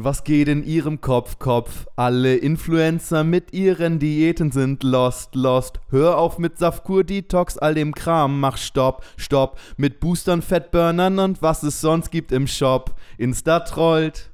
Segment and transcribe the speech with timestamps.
[0.00, 1.88] Was geht in ihrem Kopf, Kopf?
[1.96, 5.80] Alle Influencer mit ihren Diäten sind lost, lost.
[5.90, 9.58] Hör auf mit Saftkur, Detox, all dem Kram, mach Stopp, Stopp.
[9.76, 12.94] Mit Boostern, Fettburnern und was es sonst gibt im Shop.
[13.16, 14.30] Insta trollt.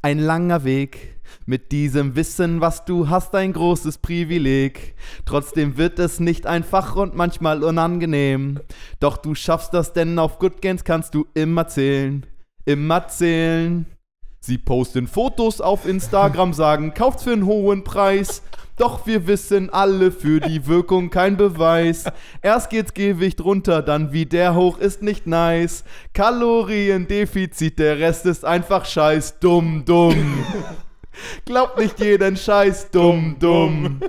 [0.00, 1.20] Ein langer Weg.
[1.44, 4.94] Mit diesem Wissen, was du hast, ein großes Privileg.
[5.26, 8.60] Trotzdem wird es nicht einfach und manchmal unangenehm.
[8.98, 12.24] Doch du schaffst das, denn auf Good Gains kannst du immer zählen.
[12.64, 13.84] Immer zählen.
[14.44, 18.42] Sie posten Fotos auf Instagram, sagen, kauft's für einen hohen Preis.
[18.76, 22.06] Doch wir wissen alle, für die Wirkung kein Beweis.
[22.42, 25.84] Erst geht's Gewicht runter, dann wieder hoch ist nicht nice.
[26.12, 29.38] Kaloriendefizit, der Rest ist einfach scheiß.
[29.38, 30.44] Dumm, dumm.
[31.44, 34.00] Glaubt nicht jeden Scheiß, dumm, dumm.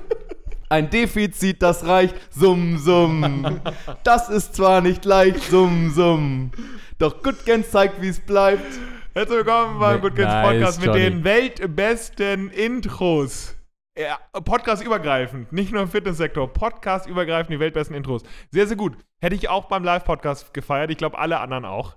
[0.68, 3.60] Ein Defizit, das reicht, summ, summ.
[4.04, 6.50] Das ist zwar nicht leicht, summ, summ.
[6.98, 8.80] Doch Goodgens zeigt, wie's bleibt.
[9.16, 11.02] Herzlich willkommen beim Good Kids Nice, Podcast mit Johnny.
[11.02, 13.56] den weltbesten Intros.
[13.96, 18.24] Ja, Podcast übergreifend, nicht nur im Fitnesssektor, Podcast übergreifend die weltbesten Intros.
[18.50, 18.98] Sehr, sehr gut.
[19.22, 21.96] Hätte ich auch beim Live-Podcast gefeiert, ich glaube alle anderen auch.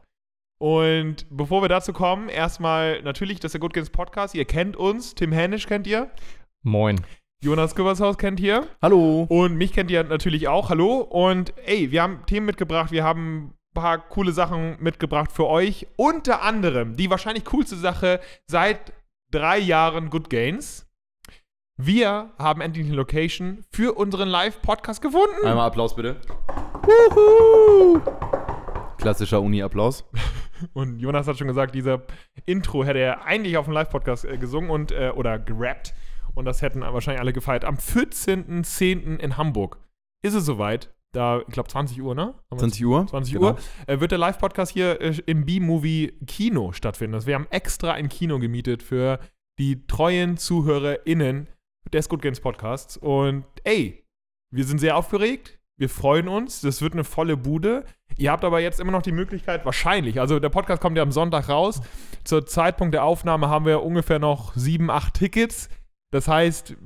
[0.59, 4.35] Und bevor wir dazu kommen, erstmal natürlich, das ist der Good Kids Podcast.
[4.35, 6.11] Ihr kennt uns, Tim Hänisch kennt ihr,
[6.63, 7.01] Moin.
[7.43, 8.67] Jonas Kübershaus kennt ihr.
[8.83, 9.27] Hallo.
[9.31, 10.69] Und mich kennt ihr natürlich auch.
[10.69, 11.01] Hallo.
[11.01, 12.91] Und ey, wir haben Themen mitgebracht.
[12.91, 15.87] Wir haben paar coole Sachen mitgebracht für euch.
[15.97, 18.93] Unter anderem die wahrscheinlich coolste Sache seit
[19.31, 20.87] drei Jahren Good Gains.
[21.77, 25.45] Wir haben endlich eine Location für unseren Live-Podcast gefunden.
[25.45, 26.17] Einmal Applaus bitte.
[28.97, 30.05] Klassischer Uni-Applaus.
[30.73, 32.03] Und Jonas hat schon gesagt, dieser
[32.47, 35.93] Intro hätte er eigentlich auf dem Live-Podcast äh, gesungen und äh, oder gerappt.
[36.35, 37.67] Und das hätten wahrscheinlich alle gefeiert.
[37.67, 39.19] Am 14.10.
[39.19, 39.77] in Hamburg
[40.23, 40.96] ist es soweit.
[41.17, 42.23] Da, ich glaube, 20 Uhr, ne?
[42.25, 43.07] Haben wir 20 Uhr.
[43.07, 43.47] 20 Genau.
[43.53, 47.15] Uhr, äh, wird der Live-Podcast hier äh, im B-Movie Kino stattfinden.
[47.15, 49.19] Also wir haben extra ein Kino gemietet für
[49.59, 51.49] die treuen ZuhörerInnen
[51.91, 52.99] des Good Games Podcasts.
[52.99, 54.05] Und ey,
[54.53, 55.59] wir sind sehr aufgeregt.
[55.79, 56.61] Wir freuen uns.
[56.61, 57.85] Das wird eine volle Bude.
[58.19, 61.13] Ihr habt aber jetzt immer noch die Möglichkeit, wahrscheinlich, also der Podcast kommt ja am
[61.13, 61.81] Sonntag raus.
[62.25, 65.69] Zur Zeitpunkt der Aufnahme haben wir ungefähr noch sieben, acht Tickets.
[66.13, 66.77] Das heißt,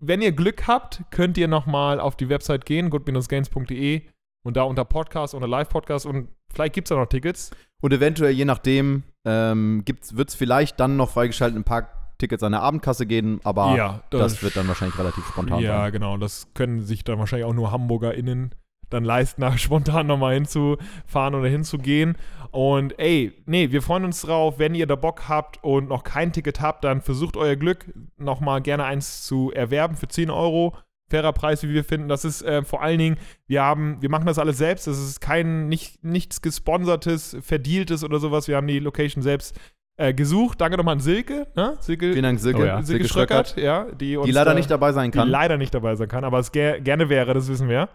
[0.00, 4.02] wenn ihr Glück habt, könnt ihr nochmal auf die Website gehen, good-gains.de
[4.44, 7.50] und da unter Podcast oder Live-Podcast und vielleicht gibt es da noch Tickets.
[7.82, 9.82] Und eventuell, je nachdem, ähm,
[10.12, 14.02] wird es vielleicht dann noch freigeschaltet ein paar Tickets an der Abendkasse geben, aber Ja,
[14.10, 15.92] das, das- wird dann wahrscheinlich relativ spontan ja, sein.
[15.92, 16.16] genau.
[16.16, 18.54] Das können sich dann wahrscheinlich auch nur HamburgerInnen
[18.90, 22.16] dann leisten, da spontan nochmal hinzufahren oder hinzugehen.
[22.50, 24.58] Und ey, nee, wir freuen uns drauf.
[24.58, 27.86] Wenn ihr da Bock habt und noch kein Ticket habt, dann versucht euer Glück,
[28.16, 30.76] nochmal gerne eins zu erwerben für 10 Euro.
[31.10, 32.08] Fairer Preis, wie wir finden.
[32.08, 34.86] Das ist äh, vor allen Dingen, wir haben, wir machen das alles selbst.
[34.86, 38.48] Das ist kein, nicht, nichts gesponsertes, verdieltes oder sowas.
[38.48, 39.58] Wir haben die Location selbst
[39.96, 40.60] äh, gesucht.
[40.60, 41.76] Danke nochmal an Silke, ne?
[41.80, 42.62] Silke, Vielen Dank, Silke.
[42.62, 42.76] Oh ja.
[42.82, 45.26] Silke, Silke Schröckert, Schröckert, ja, die, uns die leider da- nicht dabei sein kann.
[45.26, 47.88] die leider nicht dabei sein kann, aber es ger gerne wäre, das wissen wir.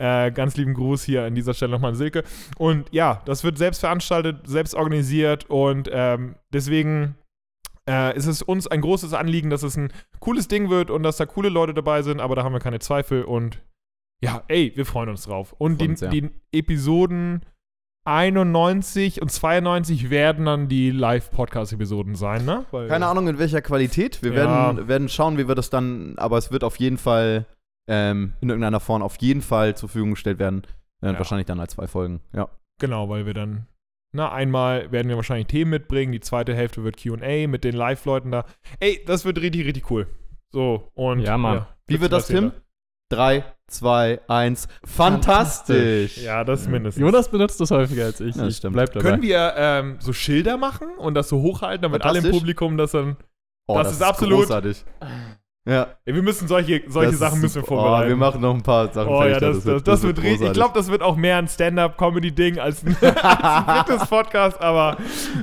[0.00, 2.22] Äh, ganz lieben Gruß hier an dieser Stelle nochmal an Silke.
[2.56, 7.16] Und ja, das wird selbst veranstaltet, selbst organisiert und ähm, deswegen
[7.90, 11.16] äh, ist es uns ein großes Anliegen, dass es ein cooles Ding wird und dass
[11.16, 13.60] da coole Leute dabei sind, aber da haben wir keine Zweifel und
[14.22, 15.54] ja, ey, wir freuen uns drauf.
[15.58, 16.10] Und die, uns sehr.
[16.10, 17.42] die Episoden
[18.04, 22.64] 91 und 92 werden dann die Live-Podcast-Episoden sein, ne?
[22.70, 24.22] Weil- Keine Ahnung in welcher Qualität.
[24.22, 24.36] Wir Ja.
[24.76, 27.46] werden, werden schauen, wie wir das dann, aber es wird auf jeden Fall
[27.88, 30.62] ähm, in irgendeiner Form auf jeden Fall zur Verfügung gestellt werden.
[31.02, 31.18] Äh, Ja.
[31.18, 32.20] Wahrscheinlich dann als zwei Folgen.
[32.32, 32.48] Ja.
[32.80, 33.66] Genau, weil wir dann,
[34.12, 38.30] na, einmal werden wir wahrscheinlich Themen mitbringen, die zweite Hälfte wird QA mit den Live-Leuten
[38.30, 38.44] da.
[38.78, 40.06] Ey, das wird richtig, richtig cool.
[40.52, 41.20] So, und.
[41.20, 41.66] Ja, Mann.
[41.86, 42.52] Wie wird das, Tim?
[43.10, 44.68] Drei, zwei, eins.
[44.84, 46.18] Fantastisch!
[46.18, 47.00] Ja, das ist mindestens.
[47.00, 48.34] Jonas benutzt das häufiger als ich.
[48.36, 48.74] Ja, das ich stimmt.
[48.74, 49.10] bleib dabei.
[49.10, 52.30] Können wir ähm, so Schilder machen und das so hochhalten, damit alle im.
[52.30, 53.16] Publikum das dann.
[53.66, 54.84] Oh, Das ist absolut- großartig.
[55.68, 55.88] Ja.
[56.06, 57.74] Ey, wir müssen solche, solche das Sachen müssen wir super.
[57.74, 58.06] vorbereiten.
[58.06, 60.46] Oh, wir machen noch ein paar Sachen Oh ja, das, das, das, wird richtig.
[60.48, 64.96] Ich glaube, das wird auch mehr ein Stand-up-Comedy-Ding als ein, als Fitness-Podcast, aber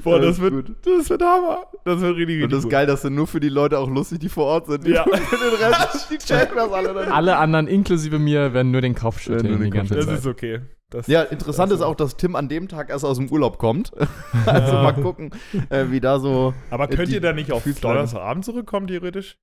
[0.03, 0.75] boah, Ja, das wird, gut.
[0.83, 1.59] das wird Hammer.
[1.85, 2.71] Das wird richtig, richtig Und das ist gut.
[2.71, 4.87] geil, dass sind nur für die Leute auch lustig, die vor Ort sind.
[4.87, 5.03] Die Ja.
[5.03, 7.11] den Rest, die checken das alle dann.
[7.11, 10.17] Alle anderen, inklusive mir, werden nur den Kopf schütteln den die ganze Kopf Das Zeit.
[10.19, 10.61] ist okay.
[10.89, 13.91] Das, Ja, interessant ist auch, dass Tim an dem Tag erst aus dem Urlaub kommt.
[14.47, 15.29] also mal gucken,
[15.69, 16.53] äh, wie da so.
[16.71, 17.63] Aber Äh, könnt die ihr da nicht auf.
[17.81, 19.37] Donnerstagabend zurückkommen, theoretisch?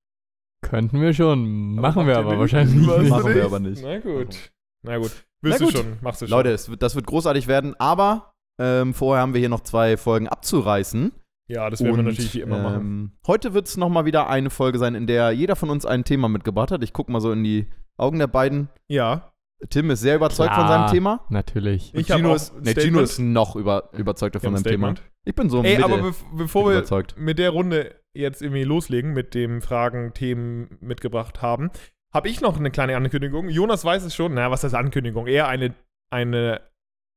[0.62, 1.74] Könnten wir schon.
[1.74, 3.10] Machen wir aber wahrscheinlich nicht.
[3.10, 3.82] Machen wir aber nicht.
[3.82, 4.52] Na gut.
[4.82, 5.10] Na gut.
[5.42, 5.74] Na Willst gut.
[5.74, 5.86] du schon?
[6.00, 6.36] Machst du schon.
[6.36, 9.96] Leute, es wird, das wird großartig werden, aber ähm, vorher haben wir hier noch zwei
[9.96, 11.12] Folgen abzureißen.
[11.48, 12.80] Ja, das werden wir Und, natürlich wie immer machen.
[12.80, 16.04] ähm, Heute wird es nochmal wieder eine Folge sein, in der jeder von uns ein
[16.04, 16.82] Thema mitgebracht hat.
[16.84, 17.66] Ich gucke mal so in die
[17.96, 18.68] Augen der beiden.
[18.88, 19.31] Ja.
[19.70, 20.86] Tim ist sehr überzeugt von Klar.
[20.86, 21.24] seinem Thema.
[21.28, 21.94] Natürlich.
[21.94, 24.94] Ich Gino, auch ist, nee, Gino ist noch über, überzeugter von ein seinem Thema.
[25.24, 27.14] Ich bin so Ey, Mittel aber bev bevor wir überzeugt.
[27.16, 31.70] mit der Runde jetzt irgendwie loslegen, mit dem Fragen, Themen mitgebracht haben,
[32.12, 33.48] habe ich noch eine kleine Ankündigung.
[33.48, 34.34] Jonas weiß es schon.
[34.34, 35.26] Na, was heißt Ankündigung?
[35.26, 35.74] Eher eine,
[36.10, 36.60] eine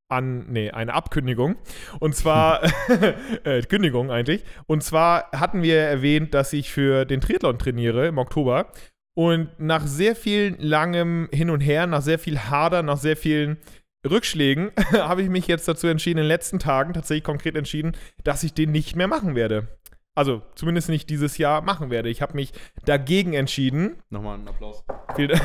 [0.10, 1.56] an, nee, eine Abkündigung.
[2.00, 2.64] Und zwar,
[3.44, 4.44] äh, Kündigung eigentlich.
[4.68, 8.72] Und zwar hatten wir erwähnt, dass ich für den Triathlon trainiere im Oktober.
[9.16, 13.58] Und nach sehr viel langem Hin und Her, nach sehr viel Hader, nach sehr vielen
[14.08, 18.44] Rückschlägen, habe ich mich jetzt dazu entschieden, in den letzten Tagen tatsächlich konkret entschieden, dass
[18.44, 19.68] ich den nicht mehr machen werde.
[20.18, 22.10] Also zumindest nicht dieses Jahr machen werde.
[22.10, 22.54] Ich habe mich
[22.86, 23.98] dagegen entschieden.
[24.10, 24.86] Nochmal einen Applaus.
[25.16, 25.40] Vielen,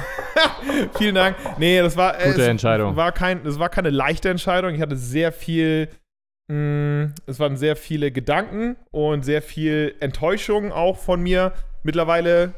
[0.97, 1.37] vielen Dank.
[1.59, 2.95] Nee, das war, äh, Gute es Entscheidung.
[2.95, 4.73] War kein, das war keine leichte Entscheidung.
[4.75, 5.89] Ich hatte sehr viel,
[6.49, 11.53] mh, es waren sehr viele Gedanken und sehr viel Enttäuschung auch von mir.
[11.83, 12.53] Mittlerweile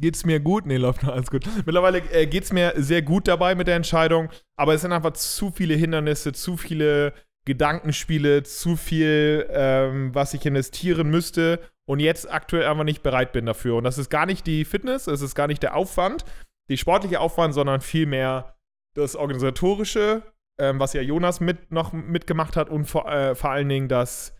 [0.00, 0.66] geht's mir gut.
[0.66, 1.44] Nee, läuft noch alles gut.
[1.64, 5.50] Mittlerweile äh, geht's mir sehr gut dabei mit der Entscheidung, aber es sind einfach zu
[5.50, 7.12] viele Hindernisse, zu viele
[7.46, 13.46] Gedankenspiele, zu viel, ähm, was ich investieren müsste und jetzt aktuell einfach nicht bereit bin
[13.46, 13.76] dafür.
[13.76, 16.24] Und das ist gar nicht die Fitness, es ist gar nicht der Aufwand,
[16.68, 18.56] die sportliche Aufwand, sondern vielmehr
[18.96, 20.22] das Organisatorische,
[20.58, 24.34] ähm, was ja Jonas mit, noch mitgemacht hat und vor, äh, vor allen Dingen das,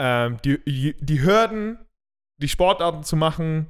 [0.00, 1.78] ähm, die, die Hürden,
[2.40, 3.68] die Sportarten zu machen,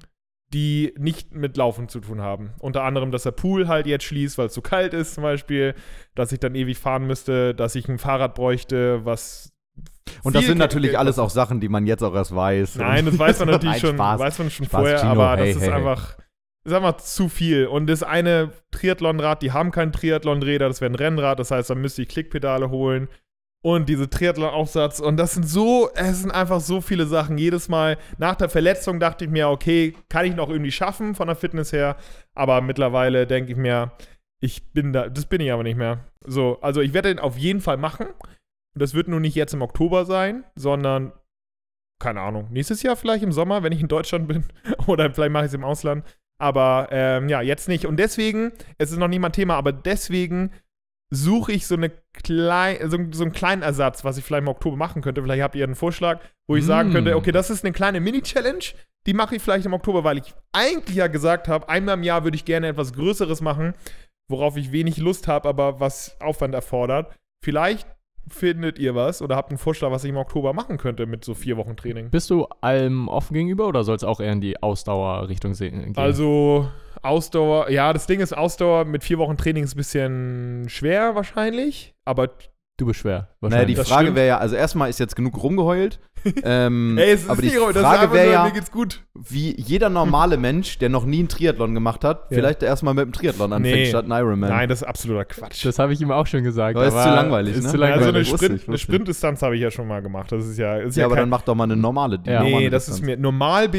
[0.52, 2.50] die nicht mit Laufen zu tun haben.
[2.58, 5.74] Unter anderem, dass der Pool halt jetzt schließt, weil es zu kalt ist zum Beispiel,
[6.14, 9.52] dass ich dann ewig fahren müsste, dass ich ein Fahrrad bräuchte, was
[10.24, 12.76] Und das sind natürlich alles auch Sachen, die man jetzt auch erst weiß.
[12.76, 14.20] Nein, das weiß man natürlich Nein, schon, Spaß.
[14.20, 15.78] weiß man schon Spaß, vorher, Gino, aber hey, das ist hey, hey.
[15.78, 16.16] einfach,
[16.64, 17.66] ist einfach zu viel.
[17.66, 21.80] Und das eine Triathlonrad, die haben kein Triathlonräder, das wäre ein Rennrad, das heißt, dann
[21.80, 23.08] müsste ich Klickpedale holen.
[23.62, 25.00] Und diese Triathlon-Aufsatz.
[25.00, 27.36] Und das sind so, es sind einfach so viele Sachen.
[27.36, 31.26] Jedes Mal nach der Verletzung dachte ich mir, okay, kann ich noch irgendwie schaffen von
[31.26, 31.96] der Fitness her.
[32.34, 33.92] Aber mittlerweile denke ich mir,
[34.40, 36.06] ich bin da, das bin ich aber nicht mehr.
[36.24, 38.06] So, also ich werde den auf jeden Fall machen.
[38.06, 41.12] Und das wird nun nicht jetzt im Oktober sein, sondern
[42.00, 44.44] keine Ahnung, nächstes Jahr vielleicht im Sommer, wenn ich in Deutschland bin.
[44.86, 46.04] Oder vielleicht mache ich es im Ausland.
[46.40, 47.84] Aber ähm, ja, jetzt nicht.
[47.84, 50.50] Und deswegen, es ist noch nicht mal Thema, aber deswegen
[51.10, 54.76] suche ich so, eine klein, so, so einen kleinen Ersatz, was ich vielleicht im Oktober
[54.76, 55.22] machen könnte.
[55.22, 56.92] Vielleicht habt ihr einen Vorschlag, wo ich sagen Mm.
[56.92, 58.64] könnte, okay, das ist eine kleine Mini-Challenge,
[59.06, 62.22] die mache ich vielleicht im Oktober, weil ich eigentlich ja gesagt habe, einmal im Jahr
[62.24, 63.74] würde ich gerne etwas Größeres machen,
[64.28, 67.12] worauf ich wenig Lust habe, aber was Aufwand erfordert.
[67.44, 67.88] Vielleicht
[68.34, 71.34] findet ihr was oder habt einen Vorschlag, was ich im Oktober machen könnte mit so
[71.34, 72.10] vier Wochen Training.
[72.10, 75.92] Bist du allem offen gegenüber oder soll es auch eher in die Ausdauerrichtung gehen?
[75.96, 76.68] Also
[77.02, 81.94] Ausdauer, ja, das Ding ist, Ausdauer mit vier Wochen Training ist ein bisschen schwer wahrscheinlich,
[82.04, 82.30] aber
[82.80, 83.28] du bist schwer.
[83.40, 85.98] Naja, die Das Frage wäre ja, also erstmal ist jetzt genug rumgeheult.
[86.44, 89.02] ähm, ey, es ist aber die nicht, das ist Frage wäre ja, mir geht's gut.
[89.14, 92.36] wie jeder normale Mensch, der noch nie einen Triathlon gemacht hat, Ja.
[92.36, 93.86] vielleicht erstmal mit dem Triathlon anfängt Nee.
[93.86, 94.50] statt einem Ironman.
[94.50, 95.64] Nein, das ist absoluter Quatsch.
[95.64, 96.76] Das habe ich ihm auch schon gesagt.
[96.76, 97.70] Aber ist zu langweilig, ist ne?
[97.70, 98.28] zu Ja, also eine, langweilig.
[98.28, 98.76] Sprint, ich, eine.
[98.78, 100.30] Sprintdistanz habe ich ja schon mal gemacht.
[100.30, 102.18] Das ist ja, ist ja, ja, aber kein, dann mach doch mal eine normale.
[102.18, 102.42] Die Ja.
[102.42, 103.06] normale Nee, das ist Distanz.
[103.06, 103.70] mir normal.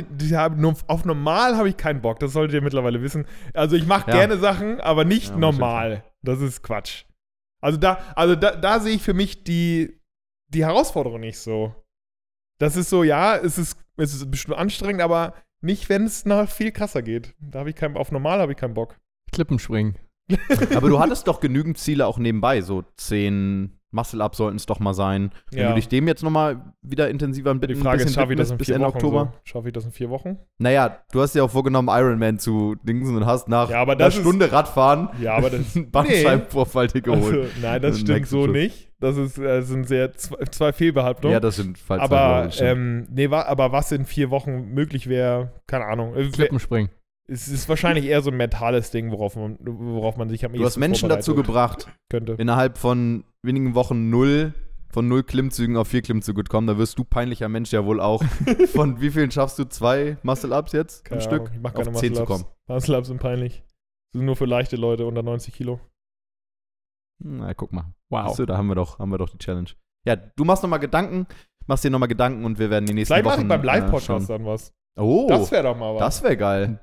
[0.88, 2.19] auf normal habe ich keinen Bock.
[2.19, 3.25] Das solltet ihr mittlerweile wissen.
[3.54, 4.18] Also ich mache Ja.
[4.18, 6.04] gerne Sachen, aber nicht Ja, normal.
[6.24, 7.04] Das ist Quatsch.
[7.61, 9.99] Also da, also da, da sehe ich für mich die,
[10.49, 11.75] die Herausforderung nicht so.
[12.59, 16.49] Das ist so, ja, es ist, es ist bestimmt anstrengend, aber nicht, wenn es noch
[16.49, 17.35] viel krasser geht.
[17.39, 18.99] Da habe ich keinen, auf normal habe ich keinen Bock.
[19.31, 19.97] Klippenspringen.
[20.75, 22.61] Aber du hattest doch genügend Ziele auch nebenbei.
[22.61, 25.31] So zehn Muscle-Up sollten es doch mal sein.
[25.51, 25.69] Wenn Ja.
[25.69, 28.51] du dich dem jetzt nochmal wieder intensiver ein Die bisschen Frage ist, schaffe ich das
[28.51, 28.95] in bis vier Ende Wochen?
[28.97, 29.33] Oktober?
[29.33, 29.39] So?
[29.43, 30.38] Schaffe ich das in vier Wochen?
[30.59, 34.06] Naja, du hast ja auch vorgenommen, Ironman zu dingsen und hast nach Ja, aber einer
[34.06, 35.75] das ist- Stunde Radfahren Ja, aber das.
[35.75, 37.35] einen Bandscheibenvorfall dir geholt.
[37.35, 38.54] Also, nein, das Im stimmt so Schuss.
[38.54, 38.92] nicht.
[38.99, 41.33] Das ist, äh, sind sehr zwei, zwei Fehlbehauptungen.
[41.33, 45.51] Ja, das sind falsch aber, ähm, nee, wa aber was in vier Wochen möglich wäre,
[45.68, 46.16] keine Ahnung.
[46.16, 46.92] Äh, Klippenspringen.
[47.27, 50.59] Es ist wahrscheinlich eher so ein mentales Ding, worauf man, worauf man sich am Du
[50.59, 52.33] hast ehesten Menschen dazu gebracht, könnte.
[52.33, 54.54] innerhalb von wenigen Wochen null
[54.94, 56.68] von null Klimmzügen auf vier Klimmzüge kommen.
[56.68, 58.24] Da wirst du peinlicher Mensch ja wohl auch.
[58.74, 59.64] von wie vielen schaffst du?
[59.66, 61.06] Zwei Muscle-Ups jetzt?
[61.06, 61.52] Keine ein Ahnung, Stück?
[61.56, 62.44] Ich mach auf keine 10 zu Muscle-Ups.
[62.44, 62.56] kommen.
[62.68, 63.64] Muscle-Ups sind peinlich.
[64.14, 65.80] Sind nur für leichte Leute unter 90 Kilo.
[67.24, 67.94] Na, guck mal.
[68.10, 68.28] Wow.
[68.28, 69.69] Siehst du, da haben wir doch, haben wir doch die Challenge.
[70.06, 71.28] Ja, du machst nochmal Gedanken,
[71.68, 73.66] machst dir nochmal Gedanken und wir werden die nächsten Vielleicht mache Wochen ich beim äh,
[73.66, 74.26] Live-Podcast schauen.
[74.28, 74.74] dann was.
[75.00, 76.00] Oh, Das wäre doch mal was.
[76.00, 76.80] das wäre geil.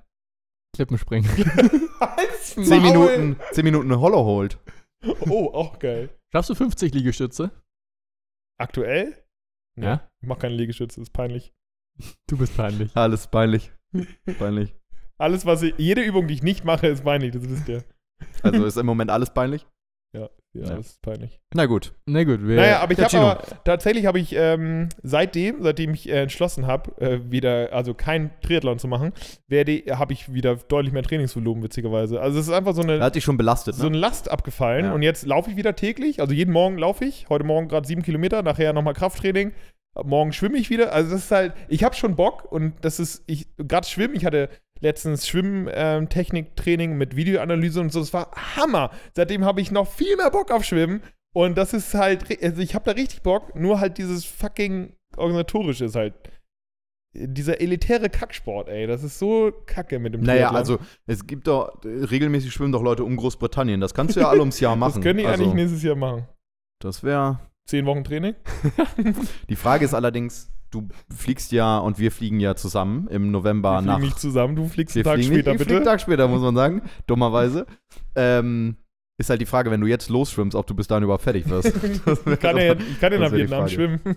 [0.75, 1.29] Klippenspringen.
[2.01, 2.81] Halt's Zehn.
[2.83, 4.59] Minuten, zehn Minuten Hollow Hold.
[5.31, 6.11] Oh, auch geil.
[6.33, 7.51] Schaffst du 50 Liegestütze?
[8.59, 9.25] Aktuell?
[9.77, 10.11] Nee, Ja?
[10.21, 11.55] Ich mach keine Liegestütze, ist peinlich.
[12.29, 12.95] Du bist peinlich.
[12.97, 13.73] Alles peinlich.
[14.39, 14.75] peinlich.
[15.19, 17.85] Alles, was ich, jede Übung, die ich nicht mache, ist peinlich, das wisst ihr.
[18.43, 19.67] Also ist im Moment alles peinlich.
[20.59, 21.41] Ja, Ja, das ist peinlich.
[21.55, 21.93] Na gut.
[22.07, 22.57] Na gut, wir.
[22.57, 27.31] Naja, aber ich habe tatsächlich habe ich ähm, seitdem, seitdem ich äh, entschlossen habe, äh,
[27.31, 29.13] wieder, also kein Triathlon zu machen,
[29.47, 32.21] werde, habe ich wieder deutlich mehr Trainingsvolumen, witzigerweise.
[32.21, 33.91] Also es ist einfach so eine, hat dich schon belastet, so ne?
[33.91, 34.93] eine Last abgefallen Ja.
[34.93, 36.21] und jetzt laufe ich wieder täglich.
[36.21, 37.29] Also jeden Morgen laufe ich.
[37.29, 39.53] Heute Morgen gerade sieben Kilometer, nachher nochmal Krafttraining.
[40.05, 40.93] Morgen schwimme ich wieder.
[40.93, 44.15] Also das ist halt, ich habe schon Bock und das ist, ich gerade schwimmen.
[44.15, 44.49] Ich hatte
[44.81, 48.01] letztens Schwimmtechnik-Training mit Videoanalyse und so.
[48.01, 48.91] Das war Hammer.
[49.15, 51.03] Seitdem habe ich noch viel mehr Bock auf Schwimmen
[51.35, 53.55] und das ist halt, also ich habe da richtig Bock.
[53.55, 56.15] Nur halt dieses fucking organisatorische ist halt
[57.15, 58.87] dieser elitäre Kacksport, ey.
[58.87, 60.57] Das ist so kacke mit dem Naja, Triathlon.
[60.57, 63.81] also es gibt doch, regelmäßig schwimmen doch Leute um Großbritannien.
[63.81, 64.95] Das kannst du ja alle ums Jahr machen.
[64.97, 66.29] das können die also, eigentlich nächstes Jahr machen.
[66.81, 67.41] Das wäre.
[67.67, 68.35] Zehn Wochen Training?
[69.51, 73.83] Die Frage ist allerdings, du fliegst ja und wir fliegen ja zusammen im November Wir
[73.83, 73.95] nach.
[73.97, 75.77] fliegen nicht zusammen, du fliegst wir einen Tag fliegen später, nicht, bitte.
[75.77, 76.83] einen Tag später, muss man sagen.
[77.07, 77.67] Dummerweise.
[78.15, 78.77] Ähm,
[79.21, 81.73] ist halt die Frage, wenn du jetzt losschwimmst, ob du bis dahin überhaupt fertig wirst.
[81.85, 84.01] Ich kann ja, ich kann ja das nach Vietnam schwimmen.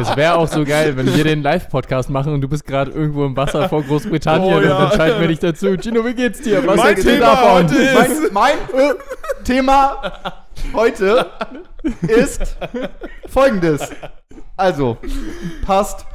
[0.00, 3.24] Es wäre auch so geil, wenn wir den Live-Podcast machen und du bist gerade irgendwo
[3.24, 4.78] im Wasser vor Großbritannien Oh, und ja.
[4.88, 5.76] dann schalten wir dich dazu.
[5.76, 6.66] Gino, wie geht's dir?
[6.66, 7.64] Was Mein Thema davon?
[7.68, 8.94] heute ist- mein mein äh,
[9.44, 11.30] Thema heute
[12.02, 12.56] ist
[13.28, 13.90] folgendes.
[14.56, 14.96] Also,
[15.64, 16.06] passt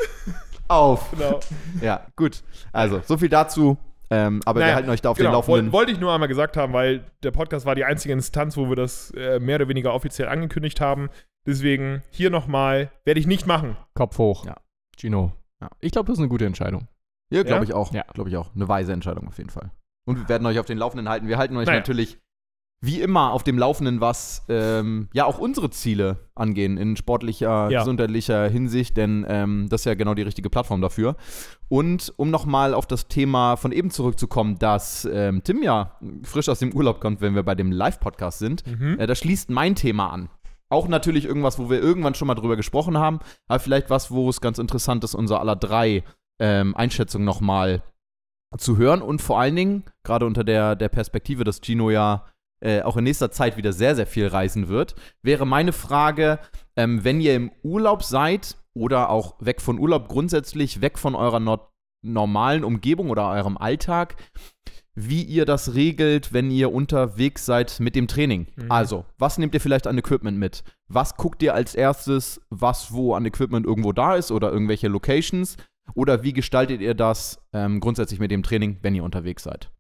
[0.67, 1.11] auf.
[1.11, 1.39] Genau.
[1.81, 2.43] Ja, gut.
[2.71, 3.77] Also, so viel dazu.
[4.11, 5.65] Ähm, aber wir Naja, halten euch da auf genau, den Laufenden.
[5.71, 8.67] woll- Wollte ich nur einmal gesagt haben, weil der Podcast war die einzige Instanz, wo
[8.67, 11.09] wir das äh, mehr oder weniger offiziell angekündigt haben.
[11.45, 13.77] Deswegen hier nochmal, werde ich nicht machen.
[13.93, 14.45] Kopf hoch.
[14.45, 14.55] Ja.
[14.99, 15.31] Gino.
[15.61, 15.69] Ja.
[15.79, 16.87] Ich glaube, das ist eine gute Entscheidung.
[17.31, 17.69] Ja, glaube Ja?
[17.69, 17.93] ich auch.
[17.93, 18.03] Ja.
[18.13, 18.55] Glaube ich auch.
[18.55, 19.69] Eine weise Entscheidung auf jeden Fall.
[20.07, 21.27] Und wir werden euch auf den Laufenden halten.
[21.27, 21.79] Wir halten euch Naja.
[21.79, 22.17] natürlich
[22.81, 27.79] wie immer auf dem Laufenden, was ähm, ja auch unsere Ziele angehen in sportlicher, Ja.
[27.79, 31.15] gesundheitlicher Hinsicht, denn ähm, das ist ja genau die richtige Plattform dafür.
[31.67, 36.59] Und um nochmal auf das Thema von eben zurückzukommen, dass ähm, Tim ja frisch aus
[36.59, 38.97] dem Urlaub kommt, wenn wir bei dem Live-Podcast sind, Mhm.
[38.99, 40.29] äh, das schließt mein Thema an.
[40.69, 44.29] Auch natürlich irgendwas, wo wir irgendwann schon mal drüber gesprochen haben, aber vielleicht was, wo
[44.29, 46.03] es ganz interessant ist, unser aller drei
[46.39, 47.81] ähm, Einschätzungen nochmal
[48.57, 52.25] zu hören und vor allen Dingen, gerade unter der, der Perspektive, dass Gino ja
[52.61, 56.39] äh, auch in nächster Zeit wieder sehr, sehr viel reisen wird, wäre meine Frage,
[56.75, 61.39] ähm, wenn ihr im Urlaub seid oder auch weg von Urlaub grundsätzlich, weg von eurer
[61.39, 64.15] nor normalen Umgebung oder eurem Alltag,
[64.95, 68.47] wie ihr das regelt, wenn ihr unterwegs seid mit dem Training.
[68.55, 68.71] Mhm.
[68.71, 70.63] Also, was nehmt ihr vielleicht an Equipment mit?
[70.87, 75.57] Was guckt ihr als erstes, was wo an Equipment irgendwo da ist oder irgendwelche Locations?
[75.95, 79.71] Oder wie gestaltet ihr das ähm, grundsätzlich mit dem Training, wenn ihr unterwegs seid?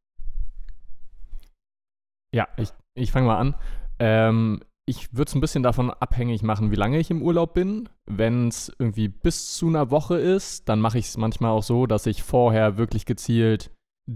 [2.33, 3.55] Ja, ich, ich fange mal an.
[3.99, 7.89] Ähm, ich würde es ein bisschen davon abhängig machen, wie lange ich im Urlaub bin.
[8.07, 11.85] Wenn es irgendwie bis zu einer Woche ist, dann mache ich es manchmal auch so,
[11.85, 13.71] dass ich vorher wirklich gezielt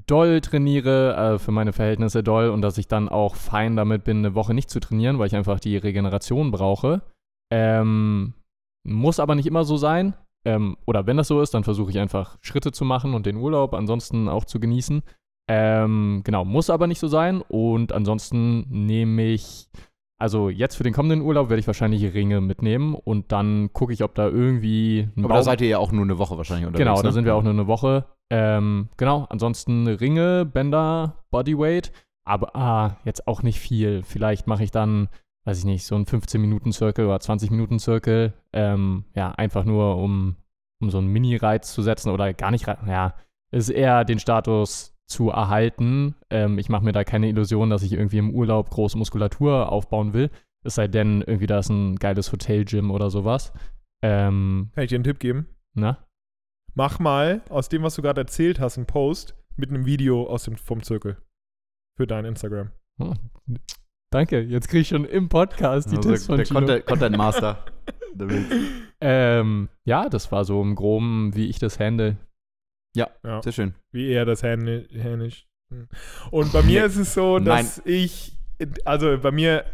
[0.08, 4.18] doll trainiere, äh, für meine Verhältnisse doll, und dass ich dann auch fein damit bin,
[4.18, 7.04] eine Woche nicht zu trainieren, weil ich einfach die Regeneration brauche.
[7.52, 8.34] Ähm,
[8.84, 10.16] muss aber nicht immer so sein.
[10.46, 13.38] Ähm, oder wenn das so ist, dann versuche ich einfach Schritte zu machen und den
[13.38, 15.04] Urlaub ansonsten auch zu genießen.
[15.48, 17.42] Ähm, genau, muss aber nicht so sein.
[17.42, 19.70] Und ansonsten nehme ich,
[20.18, 24.04] also jetzt für den kommenden Urlaub werde ich wahrscheinlich Ringe mitnehmen und dann gucke ich,
[24.04, 26.88] ob da irgendwie Aber da Baum- seid ihr ja auch nur eine Woche wahrscheinlich unterwegs.
[26.88, 27.14] Genau, da ne?
[27.14, 28.06] sind wir auch nur eine Woche.
[28.30, 31.92] Ähm, genau, ansonsten Ringe, Bänder, Bodyweight,
[32.26, 34.02] aber ah, jetzt auch nicht viel.
[34.04, 35.10] Vielleicht mache ich dann,
[35.44, 38.34] weiß ich nicht, so einen 15-Minuten-Circle oder 20-Minuten-Circle.
[38.54, 40.38] Ähm, ja, einfach nur, um,
[40.82, 43.14] um so einen Mini-Reiz zu setzen oder gar nicht, ja,
[43.52, 46.16] ist eher den Status zu erhalten.
[46.30, 50.14] Ähm, ich mache mir da keine Illusion, dass ich irgendwie im Urlaub große Muskulatur aufbauen
[50.14, 50.30] will.
[50.64, 53.52] Es sei denn, irgendwie da ist ein geiles Hotel-Gym oder sowas.
[54.02, 55.48] Ähm, Kann ich dir einen Tipp geben?
[55.74, 55.98] na?
[56.76, 60.46] Mach mal aus dem, was du gerade erzählt hast, einen Post mit einem Video aus
[60.46, 61.18] dem, vom Zirkel.
[61.96, 62.72] Für dein Instagram.
[63.00, 63.14] Oh,
[64.12, 66.46] danke, jetzt kriege ich schon im Podcast die Also Tipps von der.
[66.48, 67.64] Content, Content Master.
[69.02, 72.18] Ähm, ja, das war so im Groben, wie ich das handle.
[72.96, 73.10] Ja.
[73.42, 73.74] Sehr schön.
[73.92, 75.48] Wie er das händ- händischt.
[76.30, 77.46] Und bei mir ist es so, Nein.
[77.66, 78.38] dass ich,
[78.86, 79.66] also bei mir,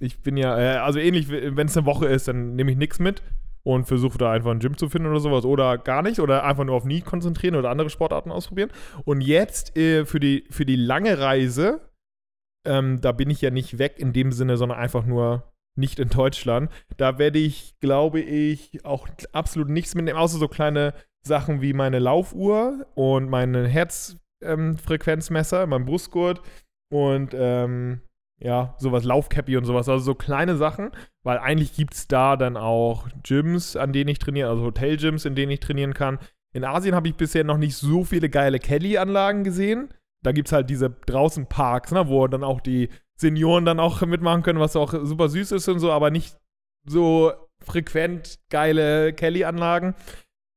[0.00, 2.98] ich bin ja, äh, also ähnlich, wenn es eine Woche ist, dann nehme ich nichts
[2.98, 3.22] mit
[3.62, 6.64] und versuche da einfach ein Gym zu finden oder sowas oder gar nicht oder einfach
[6.64, 8.70] nur auf Nie konzentrieren oder andere Sportarten ausprobieren.
[9.04, 11.80] Und jetzt äh, für, die, für die lange Reise,
[12.66, 16.08] ähm, da bin ich ja nicht weg in dem Sinne, sondern einfach nur nicht in
[16.08, 16.70] Deutschland.
[16.96, 20.94] Da werde ich, glaube ich, auch absolut nichts mitnehmen, außer so kleine
[21.26, 26.42] Sachen wie meine Laufuhr und meine Herzfrequenzmesser, mein Brustgurt
[26.92, 28.02] und ähm,
[28.40, 29.88] ja, sowas, Laufcappy und sowas.
[29.88, 30.90] Also so kleine Sachen,
[31.22, 35.34] weil eigentlich gibt es da dann auch Gyms, an denen ich trainiere, also Hotelgyms, in
[35.34, 36.18] denen ich trainieren kann.
[36.52, 39.88] In Asien habe ich bisher noch nicht so viele geile Kelly-Anlagen gesehen.
[40.22, 44.00] Da gibt es halt diese draußen Parks, ne, wo dann auch die Senioren dann auch
[44.02, 46.36] mitmachen können, was auch super süß ist und so, aber nicht
[46.86, 49.94] so frequent geile Kelly-Anlagen.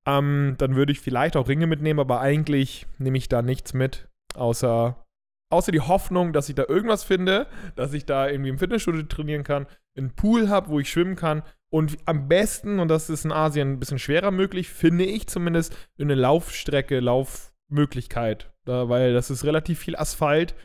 [0.07, 4.07] Ähm, dann würde ich vielleicht auch Ringe mitnehmen, aber eigentlich nehme ich da nichts mit,
[4.35, 5.05] außer,
[5.51, 9.43] außer die Hoffnung, dass ich da irgendwas finde, dass ich da irgendwie im Fitnessstudio trainieren
[9.43, 13.33] kann, einen Pool habe, wo ich schwimmen kann und am besten, und das ist in
[13.33, 19.43] Asien ein bisschen schwerer möglich, finde ich zumindest eine Laufstrecke, Laufmöglichkeit, da, weil das ist
[19.43, 20.55] relativ viel Asphalt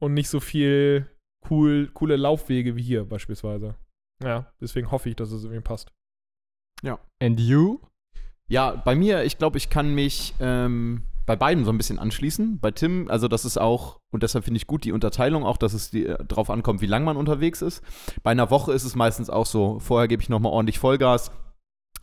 [0.00, 1.08] und nicht so viel
[1.50, 3.76] cool, coole Laufwege wie hier beispielsweise.
[4.22, 5.92] Ja, deswegen hoffe ich, dass es irgendwie passt.
[7.20, 7.78] And you?
[8.52, 12.60] Ja, bei mir, ich glaube, ich kann mich ähm, bei beiden so ein bisschen anschließen.
[12.60, 15.72] Bei Tim, also das ist auch, und deshalb finde ich gut die Unterteilung auch, dass
[15.72, 17.82] es die, äh, drauf ankommt, wie lang man unterwegs ist.
[18.22, 21.30] Bei einer Woche ist es meistens auch so, vorher gebe ich nochmal ordentlich Vollgas,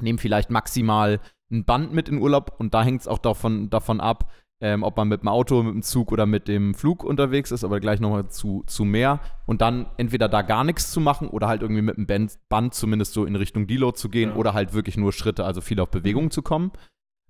[0.01, 1.19] nehme vielleicht maximal
[1.51, 4.97] ein Band mit in Urlaub und da hängt es auch davon, davon ab, ähm, ob
[4.97, 7.99] man mit dem Auto, mit dem Zug oder mit dem Flug unterwegs ist, aber gleich
[7.99, 9.19] nochmal zu, zu mehr.
[9.45, 12.73] Und dann entweder da gar nichts zu machen oder halt irgendwie mit dem Band, Band
[12.73, 14.35] zumindest so in Richtung Deload zu gehen Ja.
[14.35, 16.71] oder halt wirklich nur Schritte, also viel auf Bewegung zu kommen.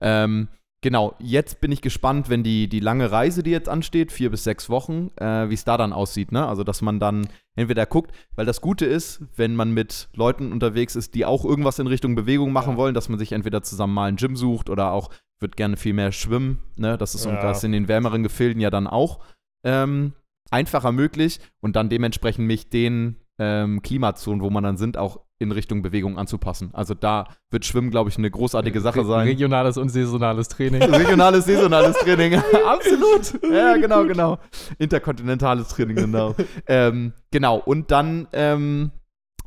[0.01, 0.48] Ähm,
[0.81, 4.43] genau, jetzt bin ich gespannt, wenn die, die lange Reise, die jetzt ansteht, vier bis
[4.43, 6.48] sechs Wochen, äh, wie es da dann aussieht, ne?
[6.48, 10.95] Also, dass man dann entweder guckt, weil das Gute ist, wenn man mit Leuten unterwegs
[10.95, 12.77] ist, die auch irgendwas in Richtung Bewegung machen Ja.
[12.77, 15.09] wollen, dass man sich entweder zusammen mal ein Gym sucht oder auch
[15.39, 16.98] wird gerne viel mehr schwimmen, ne?
[16.98, 17.41] Das ist und Ja.
[17.41, 19.19] das in den wärmeren Gefilden ja dann auch
[19.63, 20.13] ähm,
[20.51, 25.53] einfacher möglich und dann dementsprechend mich den ähm, Klimazonen, wo man dann sind, auch in
[25.53, 26.72] Richtung Bewegung anzupassen.
[26.74, 29.25] Also da wird Schwimmen, glaube ich, eine großartige Sache sein.
[29.25, 30.81] Regionales und saisonales Training.
[30.91, 32.36] Regionales, saisonales Training.
[32.67, 33.41] Absolut.
[33.50, 34.39] Ja, genau, genau.
[34.79, 36.36] Interkontinentales Training, genau.
[36.67, 37.55] ähm, genau.
[37.58, 38.91] Und dann, ähm,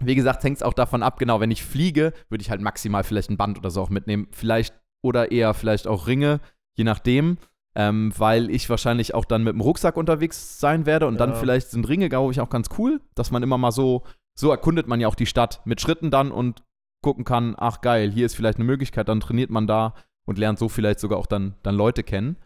[0.01, 3.05] wie gesagt, hängt es auch davon ab, genau, wenn ich fliege, würde ich halt maximal
[3.05, 4.29] vielleicht ein Band oder so auch mitnehmen.
[4.31, 6.41] Vielleicht oder eher vielleicht auch Ringe,
[6.75, 7.39] je nachdem.
[7.75, 11.37] Ähm, weil ich wahrscheinlich auch dann mit dem Rucksack unterwegs sein werde und dann Ja.
[11.37, 14.03] vielleicht sind Ringe, glaube ich, auch ganz cool, dass man immer mal so,
[14.39, 16.63] so erkundet man ja auch die Stadt mit Schritten dann und
[17.01, 19.95] gucken kann, ach geil, hier ist vielleicht eine Möglichkeit, dann trainiert man da
[20.27, 22.37] und lernt so vielleicht sogar auch dann, dann Leute kennen.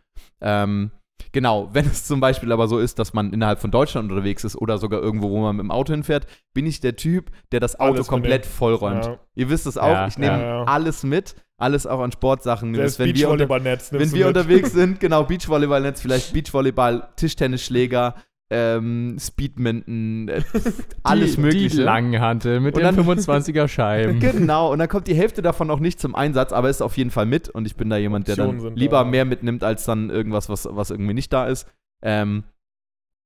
[0.41, 0.93] Ähm,
[1.33, 4.55] genau, wenn es zum Beispiel aber so ist, dass man innerhalb von Deutschland unterwegs ist
[4.55, 7.81] oder sogar irgendwo, wo man mit dem Auto hinfährt, bin ich der Typ, der das
[7.81, 9.07] Auto Alles komplett vollräumt.
[9.07, 9.19] Ja.
[9.35, 10.65] Ihr wisst es auch, Ja, ich nehme ja, ja.
[10.65, 12.73] alles mit, alles auch an Sportsachen.
[12.75, 18.15] Das wenn wir, unter, wenn wir unterwegs sind, genau, Beachvolleyballnetz, vielleicht Beachvolleyball, Tischtennisschläger,
[18.50, 20.43] ähm, Speedminton, äh,
[21.02, 21.76] alles die, Mögliche.
[21.78, 24.21] Die Langhantel mit Und den dann- 25er Scheiben.
[24.21, 27.11] Genau, und dann kommt die Hälfte davon auch nicht zum Einsatz, aber ist auf jeden
[27.11, 29.04] Fall mit und ich bin da jemand, der Optionen dann lieber da.
[29.04, 31.67] mehr mitnimmt, als dann irgendwas, was, was irgendwie nicht da ist.
[32.02, 32.45] Ähm,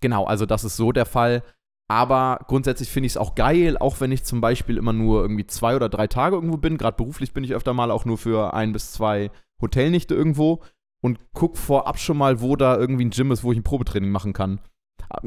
[0.00, 1.42] genau, also das ist so der Fall.
[1.90, 5.46] Aber grundsätzlich finde ich es auch geil, auch wenn ich zum Beispiel immer nur irgendwie
[5.48, 6.78] zwei oder drei Tage irgendwo bin.
[6.78, 10.60] Gerade beruflich bin ich öfter mal auch nur für ein bis zwei Hotelnächte irgendwo
[11.02, 14.10] und guck vorab schon mal, wo da irgendwie ein Gym ist, wo ich ein Probetraining
[14.12, 14.60] machen kann.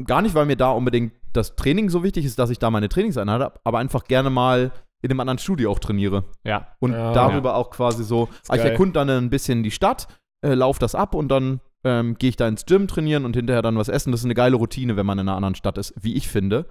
[0.06, 2.88] Gar nicht, weil mir da unbedingt das Training so wichtig ist, dass ich da meine
[2.88, 4.72] Trainingseinheit habe, aber einfach gerne mal
[5.02, 6.24] in einem anderen Studio auch trainiere.
[6.44, 6.68] Ja.
[6.80, 7.12] Und Ja.
[7.12, 10.08] darüber auch quasi so, ah, ich erkunde dann ein bisschen die Stadt,
[10.42, 13.62] äh, laufe das ab und dann ähm, gehe ich da ins Gym trainieren und hinterher
[13.62, 14.10] dann was essen.
[14.10, 16.66] Das ist eine geile Routine, wenn man in einer anderen Stadt ist, wie ich finde.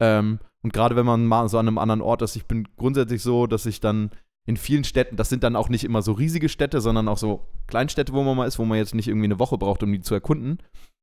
[0.00, 3.22] Ähm, und gerade wenn man mal so an einem anderen Ort ist, ich bin grundsätzlich
[3.22, 4.10] so, dass ich dann
[4.46, 7.46] in vielen Städten, das sind dann auch nicht immer so riesige Städte, sondern auch so
[7.66, 10.00] Kleinstädte, wo man mal ist, wo man jetzt nicht irgendwie eine Woche braucht, um die
[10.00, 10.58] zu erkunden.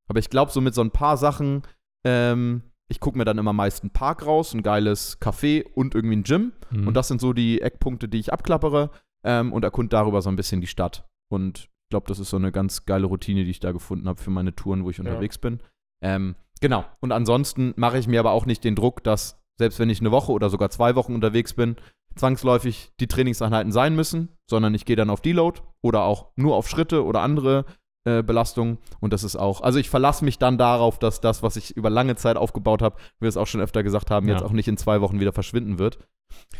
[0.08, 1.62] Aber ich glaube, so mit so ein paar Sachen,
[2.04, 6.16] ähm, ich gucke mir dann immer meist einen Park raus, ein geiles Café und irgendwie
[6.16, 6.52] ein Gym.
[6.70, 6.88] Mhm.
[6.88, 8.90] Und das sind so die Eckpunkte, die ich abklappere
[9.24, 11.08] ähm, und erkunde darüber so ein bisschen die Stadt.
[11.30, 14.30] Und glaube, das ist so eine ganz geile Routine, die ich da gefunden habe für
[14.30, 15.04] meine Touren, wo ich Ja.
[15.04, 15.60] unterwegs bin.
[16.02, 16.84] Ähm, genau.
[17.00, 20.10] Und ansonsten mache ich mir aber auch nicht den Druck, dass selbst wenn ich eine
[20.10, 21.76] Woche oder sogar zwei Wochen unterwegs bin,
[22.16, 26.68] zwangsläufig die Trainingseinheiten sein müssen, sondern ich gehe dann auf Deload oder auch nur auf
[26.68, 27.64] Schritte oder andere
[28.04, 28.78] äh, Belastungen.
[29.00, 31.90] Und das ist auch, also ich verlasse mich dann darauf, dass das, was ich über
[31.90, 34.34] lange Zeit aufgebaut habe, wir es auch schon öfter gesagt haben, Ja.
[34.34, 35.98] jetzt auch nicht in zwei Wochen wieder verschwinden wird.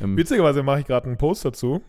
[0.01, 1.81] Ähm, Witzigerweise mache ich gerade einen Post dazu.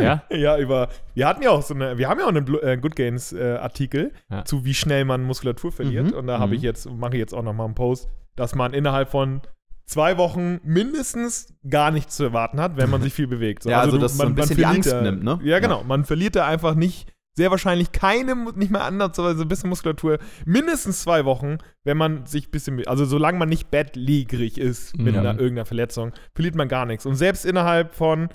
[0.00, 0.22] ja?
[0.30, 0.88] Ja, über.
[1.14, 1.96] Wir hatten ja auch so eine.
[1.96, 4.44] Wir haben ja auch einen Blu- äh, Good Gains äh, Artikel Ja.
[4.44, 6.06] zu wie schnell man Muskulatur verliert.
[6.10, 6.54] Mhm, Und da habe mhm.
[6.54, 9.42] ich jetzt, mache ich jetzt auch nochmal einen Post, dass man innerhalb von
[9.86, 13.64] zwei Wochen mindestens gar nichts zu erwarten hat, wenn man sich viel bewegt.
[13.64, 15.38] Ja, also dass so ein bisschen die verliert Angst da- nimmt, ne?
[15.44, 15.84] Ja, genau.
[15.84, 20.18] Man verliert da einfach nicht, sehr wahrscheinlich keine, nicht mehr ansatzweise ein bisschen Muskulatur.
[20.44, 25.14] Mindestens zwei Wochen, wenn man sich ein bisschen, also solange man nicht bettlägerig ist mit
[25.14, 25.20] Ja.
[25.22, 27.06] einer, irgendeiner Verletzung, verliert man gar nichts.
[27.06, 28.28] Und selbst innerhalb von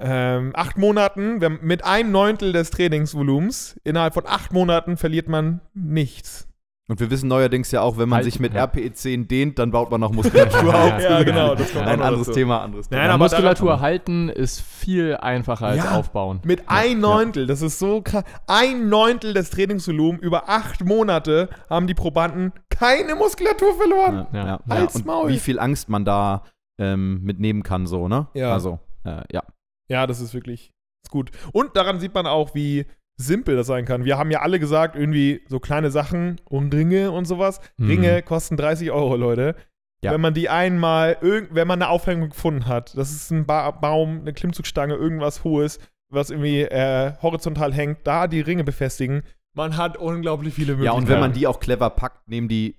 [0.00, 6.46] ähm, acht Monaten, mit einem Neuntel des Trainingsvolumens, innerhalb von acht Monaten verliert man nichts.
[6.92, 8.64] Und wir wissen neuerdings ja auch, wenn man Halt- sich mit ja.
[8.66, 11.02] RPE10 dehnt, dann baut man auch Muskulatur auf.
[11.02, 12.38] Ja, genau, das kommt Ein noch anderes dazu.
[12.38, 13.08] Thema, anderes Nein, Thema.
[13.08, 15.96] Ja, aber Muskulatur halten ist viel einfacher als Ja.
[15.98, 16.40] aufbauen.
[16.44, 18.24] Mit ein Neuntel, das ist so krass.
[18.46, 24.26] Ein Neuntel des Trainingsvolumens über acht Monate haben die Probanden keine Muskulatur verloren.
[24.34, 24.60] Ja, Ja.
[24.68, 24.82] ja.
[24.82, 25.30] Und Maul.
[25.30, 26.42] wie viel Angst man da
[26.78, 28.26] ähm, mitnehmen kann, so, ne?
[28.34, 28.52] Ja.
[28.52, 29.42] Also, äh, ja.
[29.88, 30.72] Ja, das ist wirklich
[31.04, 31.30] ist gut.
[31.52, 32.84] Und daran sieht man auch, wie
[33.26, 34.04] simpel das sein kann.
[34.04, 37.60] Wir haben ja alle gesagt, irgendwie so kleine Sachen und Ringe und sowas.
[37.76, 37.88] Mhm.
[37.88, 39.54] Ringe kosten 30 Euro, Leute.
[40.04, 40.12] Ja.
[40.12, 44.20] Wenn man die einmal, wenn man eine Aufhängung gefunden hat, das ist ein ba Baum,
[44.20, 45.78] eine Klimmzugstange, irgendwas Hohes,
[46.10, 49.22] was irgendwie äh, horizontal hängt, da die Ringe befestigen.
[49.54, 51.02] Man hat unglaublich viele Ja, Möglichkeiten.
[51.02, 52.76] und wenn man die auch clever packt, nehmen die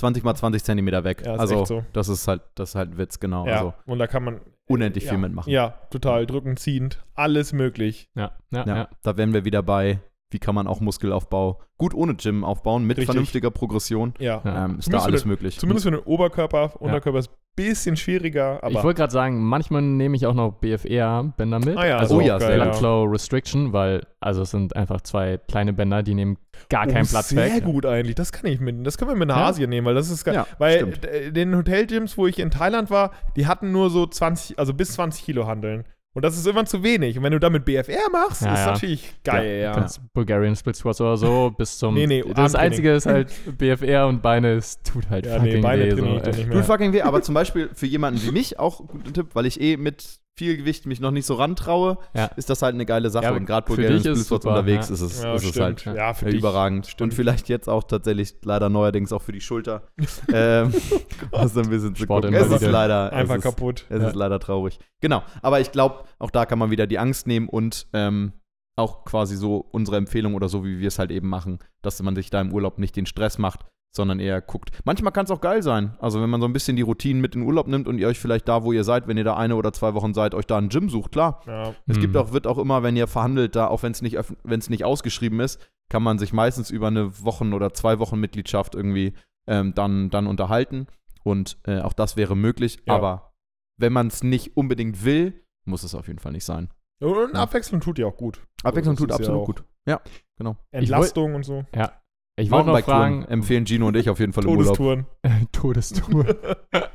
[0.00, 1.22] 20 mal 20 Zentimeter weg.
[1.24, 1.84] Ja, ist also, echt so.
[1.92, 3.46] das ist halt, das ist halt ein Witz, genau.
[3.46, 5.50] ja, Also, und da kann man unendlich ja, viel mitmachen.
[5.50, 8.08] Ja, total drücken, ziehend, alles möglich.
[8.14, 8.88] Ja, ja, Ja, ja.
[9.02, 10.00] da wären wir wieder bei,
[10.30, 13.06] wie kann man auch Muskelaufbau gut ohne Gym aufbauen, mit Richtig.
[13.12, 14.12] vernünftiger Progression.
[14.18, 14.42] Ja.
[14.44, 14.64] Ja.
[14.64, 15.58] Ähm, ist Zumindest da alles für- möglich.
[15.58, 16.72] Zumindest für den Oberkörper.
[16.80, 20.52] Unterkörper ist ein bisschen schwieriger, aber ich wollte gerade sagen, manchmal nehme ich auch noch
[20.60, 21.76] BFR-Bänder mit.
[21.76, 25.38] Ah ja, also oh ja, sehr Blood Flow Restriction, weil also es sind einfach zwei
[25.38, 26.36] kleine Bänder, die nehmen
[26.68, 27.64] gar keinen oh, Platz sehr weg.
[27.64, 28.14] gut eigentlich.
[28.16, 28.86] Das kann ich mit.
[28.86, 29.46] Das können wir mit nach Ja?
[29.46, 30.34] Asien nehmen, weil das ist geil.
[30.34, 31.04] Ja, weil stimmt.
[31.06, 34.92] äh, den Hotelgyms, wo ich in Thailand war, die hatten nur so 20, also bis
[34.92, 35.84] 20 Kilo handeln.
[36.14, 37.16] Und das ist immer zu wenig.
[37.16, 38.66] Und wenn du damit BFR machst, Ja, ist ja.
[38.72, 39.72] natürlich geil, ja.
[39.72, 41.94] Kannst Bulgarian Split Squats oder so bis zum.
[41.94, 45.60] Nee, nee, das einzige ist halt BFR und Beine, es tut halt Ja, fucking nee,
[45.60, 46.32] Beine weh.
[46.32, 46.42] So.
[46.50, 49.46] Tut fucking weh, aber zum Beispiel für jemanden wie mich auch ein guter Tipp, weil
[49.46, 52.26] ich eh mit viel Gewicht mich noch nicht so rantraue, Ja.
[52.36, 53.24] ist das halt eine geile Sache.
[53.24, 54.94] Ja, und gerade Bulgarien ist super, unterwegs ja.
[54.94, 56.36] ist es, Ja, ist es halt Ja, für dich.
[56.38, 56.86] überragend.
[56.86, 57.10] Stimmt.
[57.12, 59.82] Und vielleicht jetzt auch tatsächlich leider neuerdings auch für die Schulter.
[60.32, 60.72] ähm,
[61.32, 62.32] was ein bisschen zu gucken.
[62.32, 63.84] Es ist leider Einfach es ist, kaputt.
[63.88, 64.08] Es Ja.
[64.08, 64.78] ist leider traurig.
[65.00, 68.32] Genau, aber ich glaube, auch da kann man wieder die Angst nehmen und ähm,
[68.76, 72.14] auch quasi so unsere Empfehlung oder so, wie wir es halt eben machen, dass man
[72.14, 74.70] sich da im Urlaub nicht den Stress macht, sondern eher guckt.
[74.84, 75.96] Manchmal kann es auch geil sein.
[75.98, 78.06] Also wenn man so ein bisschen die Routinen mit in den Urlaub nimmt und ihr
[78.08, 80.46] euch vielleicht da, wo ihr seid, wenn ihr da eine oder zwei Wochen seid, euch
[80.46, 81.42] da ein Gym sucht, klar.
[81.46, 81.74] Ja.
[81.86, 82.00] Es Mhm.
[82.02, 84.84] gibt auch, wird auch immer, wenn ihr verhandelt, da, auch wenn es nicht, wenn's nicht
[84.84, 89.14] ausgeschrieben ist, kann man sich meistens über eine Wochen- oder zwei Wochen Mitgliedschaft irgendwie
[89.46, 90.86] ähm, dann, dann unterhalten.
[91.24, 92.78] Und äh, auch das wäre möglich.
[92.86, 92.94] Ja.
[92.94, 93.32] Aber
[93.78, 96.68] wenn man es nicht unbedingt will, muss es auf jeden Fall nicht sein.
[97.00, 97.40] Und Ja.
[97.40, 98.42] Abwechslung tut ja auch gut.
[98.62, 99.64] Abwechslung tut ja absolut auch- gut.
[99.86, 100.00] Ja,
[100.36, 100.56] genau.
[100.70, 101.64] Entlastung und so.
[101.74, 101.92] Ja.
[102.38, 104.76] Ich wollte noch fragen, empfehlen Gino und ich auf jeden Fall im Urlaub.
[104.76, 105.06] Todestouren.
[105.52, 106.36] Todestour.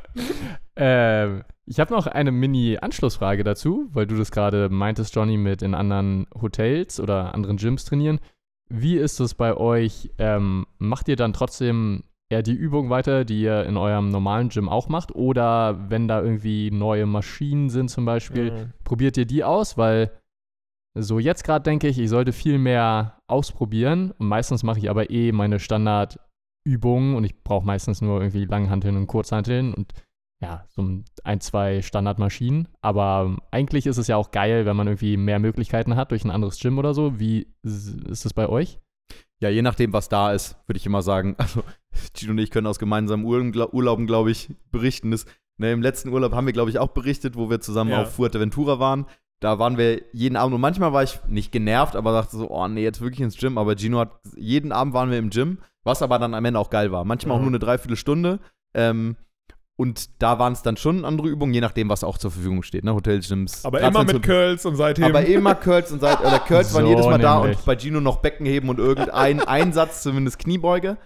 [0.76, 5.74] ähm, ich habe noch eine Mini-Anschlussfrage dazu, weil du das gerade meintest, Johnny, mit in
[5.76, 8.20] anderen Hotels oder anderen Gyms trainieren.
[8.70, 10.12] Wie ist es bei euch?
[10.18, 14.70] Ähm, macht ihr dann trotzdem eher die Übung weiter, die ihr in eurem normalen Gym
[14.70, 15.14] auch macht?
[15.14, 18.74] Oder wenn da irgendwie neue Maschinen sind zum Beispiel, Mhm.
[18.84, 19.78] probiert ihr die aus?
[19.78, 20.12] Weil
[20.96, 24.12] so jetzt gerade denke ich, ich sollte viel mehr ausprobieren.
[24.18, 28.98] Und meistens mache ich aber eh meine Standardübungen und ich brauche meistens nur irgendwie Langhanteln
[28.98, 29.94] und Kurzhanteln und
[30.42, 30.82] ja, so
[31.24, 32.68] ein, zwei Standardmaschinen.
[32.82, 36.32] Aber eigentlich ist es ja auch geil, wenn man irgendwie mehr Möglichkeiten hat durch ein
[36.32, 37.18] anderes Gym oder so.
[37.20, 38.80] Wie s- ist es bei euch?
[39.42, 41.36] Ja, je nachdem, was da ist, würde ich immer sagen.
[41.44, 41.64] Also,
[42.16, 45.12] Gino und ich können aus gemeinsamen Urlauben, Urlauben glaube ich, berichten.
[45.12, 45.26] Das,
[45.60, 48.02] ne, Im letzten Urlaub haben wir, glaube ich, auch berichtet, wo wir zusammen Ja.
[48.02, 49.06] auf Fuerteventura waren.
[49.44, 52.66] Da waren wir jeden Abend und manchmal war ich nicht genervt, aber dachte so, oh
[52.70, 53.58] nee, jetzt wirklich ins Gym.
[53.58, 56.70] Aber Gino hat, jeden Abend waren wir im Gym, was aber dann am Ende auch
[56.70, 57.04] geil war.
[57.04, 57.44] Manchmal auch Ja.
[57.44, 58.40] nur eine Dreiviertelstunde.
[58.74, 59.18] Ähm,
[59.76, 62.84] und da waren es dann schon andere Übungen, je nachdem, was auch zur Verfügung steht.
[62.84, 62.94] Ne?
[62.94, 63.66] Hotelgyms.
[63.66, 65.06] Aber Grad immer mit Curls und seitdem.
[65.06, 67.58] aber immer Curls und seit, oder Curls waren So jedes Mal da nämlich.
[67.58, 70.98] und bei Gino noch Beckenheben und irgendein Einsatz, zumindest Kniebeuge.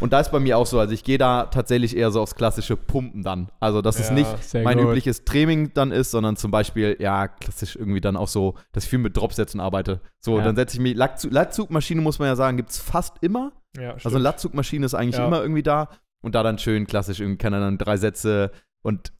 [0.00, 2.36] Und da ist bei mir auch so, also ich gehe da tatsächlich eher so aufs
[2.36, 3.48] klassische Pumpen dann.
[3.58, 4.14] Also, dass es Ja.
[4.14, 4.86] nicht Sehr mein gut.
[4.88, 8.90] übliches Training dann ist, sondern zum Beispiel, ja, klassisch irgendwie dann auch so, dass ich
[8.90, 10.00] viel mit Dropsätzen arbeite.
[10.20, 10.44] So, Ja.
[10.44, 13.50] dann setze ich mich, Latzug, Latzugmaschine muss man ja sagen, gibt es fast immer.
[13.76, 14.22] ja, Also stimmt.
[14.22, 15.26] Latzugmaschine ist eigentlich Ja.
[15.26, 15.88] immer irgendwie da.
[16.22, 19.12] Und da dann schön klassisch, irgendwie er dann drei Sätze und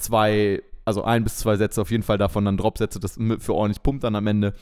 [0.00, 3.82] zwei, also ein bis zwei Sätze auf jeden Fall davon dann Dropsätze, das für ordentlich
[3.82, 4.54] pumpt dann am Ende.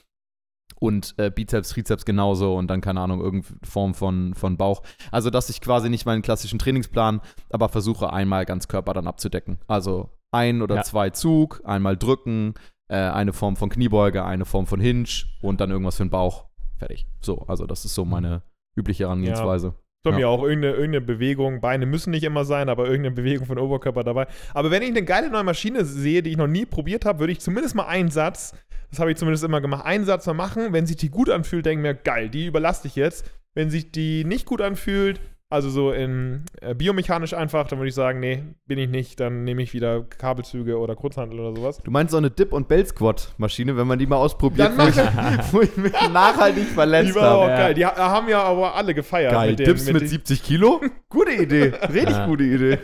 [0.79, 4.83] Und äh, Bizeps, Trizeps genauso und dann, keine Ahnung, irgendeine Form von, von Bauch.
[5.11, 9.59] Also, dass ich quasi nicht meinen klassischen Trainingsplan, aber versuche einmal ganz Körper dann abzudecken.
[9.67, 10.83] Also ein oder Ja.
[10.85, 12.55] zwei Zug, einmal drücken,
[12.89, 15.09] äh, eine Form von Kniebeuge, eine Form von Hinge
[15.43, 16.47] und dann irgendwas für den Bauch.
[16.79, 17.07] Fertig.
[17.21, 18.43] So, also das ist so meine
[18.77, 19.75] übliche Herangehensweise.
[20.03, 20.17] Bei Ja.
[20.17, 21.61] mir auch irgendeine, irgendeine Bewegung.
[21.61, 24.27] Beine müssen nicht immer sein, aber irgendeine Bewegung von Oberkörper dabei.
[24.55, 27.33] Aber wenn ich eine geile neue Maschine sehe, die ich noch nie probiert habe, würde
[27.33, 28.55] ich zumindest mal einen Satz,
[28.91, 30.73] das habe ich zumindest immer gemacht, einen Satz mal machen.
[30.73, 33.31] Wenn sich die gut anfühlt, denke ich mir, geil, die überlasse ich jetzt.
[33.55, 35.21] Wenn sich die nicht gut anfühlt,
[35.53, 39.19] Also so in äh, biomechanisch einfach, dann würde ich sagen, nee, bin ich nicht.
[39.19, 41.79] Dann nehme ich wieder Kabelzüge oder Kurzhandel oder sowas.
[41.83, 44.97] Du meinst so eine Dip- und Bell-Squat-Maschine, wenn man die mal ausprobiert, Dann wo ich,
[45.53, 47.51] wo ich mich nachhaltig Die verletzt war auch habe.
[47.51, 47.57] Ja.
[47.59, 47.75] geil.
[47.75, 49.33] Die ha- haben ja aber alle gefeiert.
[49.33, 50.81] Geil, mit den- Dips mit, den- 70 Kilo?
[51.09, 52.27] Gute Idee, richtig Ja.
[52.27, 52.79] gute Idee.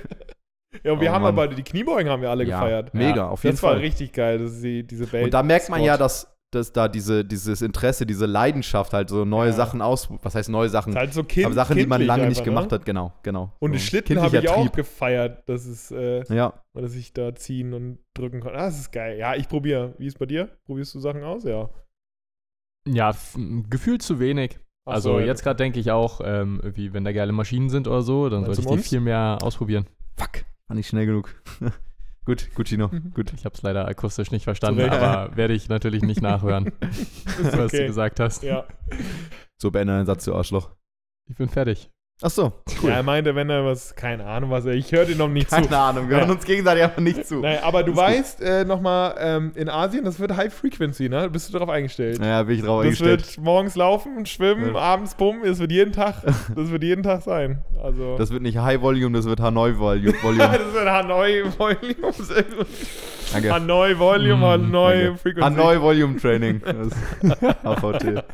[0.83, 1.35] Ja, und wir Oh, haben Mann.
[1.39, 2.93] aber die Kniebeugen haben wir alle gefeiert.
[2.93, 3.81] mega, auf jeden Das war Fall.
[3.81, 6.89] richtig geil, das ist die, diese Bell Und da merkt man ja, dass, dass da
[6.89, 9.55] diese, dieses Interesse, diese Leidenschaft halt so neue Ja.
[9.55, 10.93] Sachen aus, was heißt neue Sachen?
[10.93, 12.79] ist halt so kind, aber Sachen, die man lange nicht einfach, gemacht ne?
[12.79, 13.53] hat, genau, genau.
[13.61, 14.73] Und den so Schlitten habe ich auch Trieb.
[14.75, 18.59] gefeiert, dass es, äh, Ja, dass ich da ziehen und drücken konnte.
[18.59, 19.19] Ah, das ist geil.
[19.19, 19.95] Ja, ich probiere.
[19.99, 20.49] Wie ist bei dir?
[20.67, 21.45] Probierst du Sachen aus?
[21.45, 21.71] Ja.
[22.89, 23.15] Ja,
[23.71, 24.59] gefühlt zu wenig.
[24.89, 27.89] Ach Also so, jetzt gerade denke ich auch, ähm, irgendwie, wenn da geile Maschinen sind
[27.89, 28.89] oder so, dann sollte du ich die uns?
[28.89, 29.87] viel mehr ausprobieren.
[30.17, 31.35] fuck, war nicht schnell genug.
[32.27, 33.13] gut, gut, Chino, Mhm.
[33.15, 33.33] gut.
[33.33, 34.93] Ich habe es leider akustisch nicht verstanden, Recht.
[34.93, 36.73] aber werde ich natürlich nicht nachhören,
[37.41, 37.87] was du okay.
[37.87, 38.43] gesagt hast.
[38.43, 38.65] Ja.
[39.57, 40.71] So, beende deinen Satz, du Arschloch.
[41.29, 41.91] Ich bin fertig.
[42.23, 42.51] Ach so,
[42.83, 45.51] ja, er meinte, wenn er was, keine Ahnung was, er- ich höre dir noch nicht
[45.51, 45.77] keine zu.
[45.79, 46.23] Ahnung, wir Ja.
[46.25, 47.41] hören uns gegenseitig einfach nicht zu.
[47.41, 51.29] Nein, aber du weißt, äh, nochmal, ähm, in Asien, das wird High Frequency, ne?
[51.29, 52.19] Bist du darauf eingestellt?
[52.19, 53.37] Naja, bin ich drauf Das eingestellt.
[53.37, 54.81] wird morgens laufen, schwimmen, Ja.
[54.81, 56.23] abends pumpen, es wird jeden Tag,
[56.57, 57.59] das wird jeden Tag sein.
[57.85, 58.17] Also.
[58.17, 60.15] Das wird nicht High Volume, das wird Hanoi Volume.
[60.23, 60.39] Volume.
[60.59, 61.77] das wird Hanoi Volume.
[63.33, 63.53] Danke.
[63.53, 65.19] Hanoi Volume, Mm, Hanoi Danke.
[65.19, 65.43] Frequency.
[65.43, 66.63] Hanoi Volume Training.
[67.65, 68.25] AVT.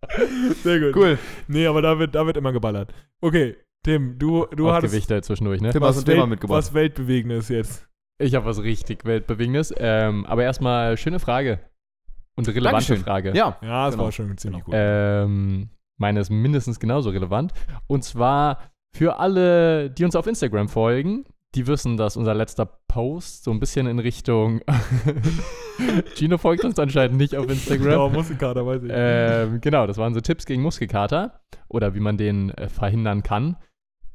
[0.62, 0.96] Sehr gut.
[0.96, 1.18] Cool.
[1.48, 2.92] Nee, aber da wird, da wird immer geballert.
[3.20, 5.70] Okay, Tim, du, du Auch hattest Gewichte zwischendurch, ne?
[5.70, 6.58] Tim, hast du ein Thema Welt- mitgebracht?
[6.58, 7.86] was Weltbewegendes jetzt.
[8.18, 9.74] Ich habe was richtig Weltbewegendes.
[9.76, 11.58] Ähm, aber erstmal schöne Frage.
[12.36, 12.98] Und relevante Dankeschön.
[12.98, 13.28] Frage.
[13.34, 14.04] Ja, Ja, das Genau.
[14.04, 14.74] war schon ziemlich gut.
[14.76, 17.52] Ähm, meine ist mindestens genauso relevant.
[17.86, 18.58] Und zwar
[18.96, 21.24] für alle, die uns auf Instagram folgen,
[21.54, 24.60] die wissen, dass unser letzter Post so ein bisschen in Richtung.
[26.14, 27.84] Gino folgt uns anscheinend nicht auf Instagram.
[27.84, 28.90] Genau, Muskelkater, weiß ich.
[28.92, 33.56] Ähm, genau, das waren so Tipps gegen Muskelkater oder wie man den äh, verhindern kann.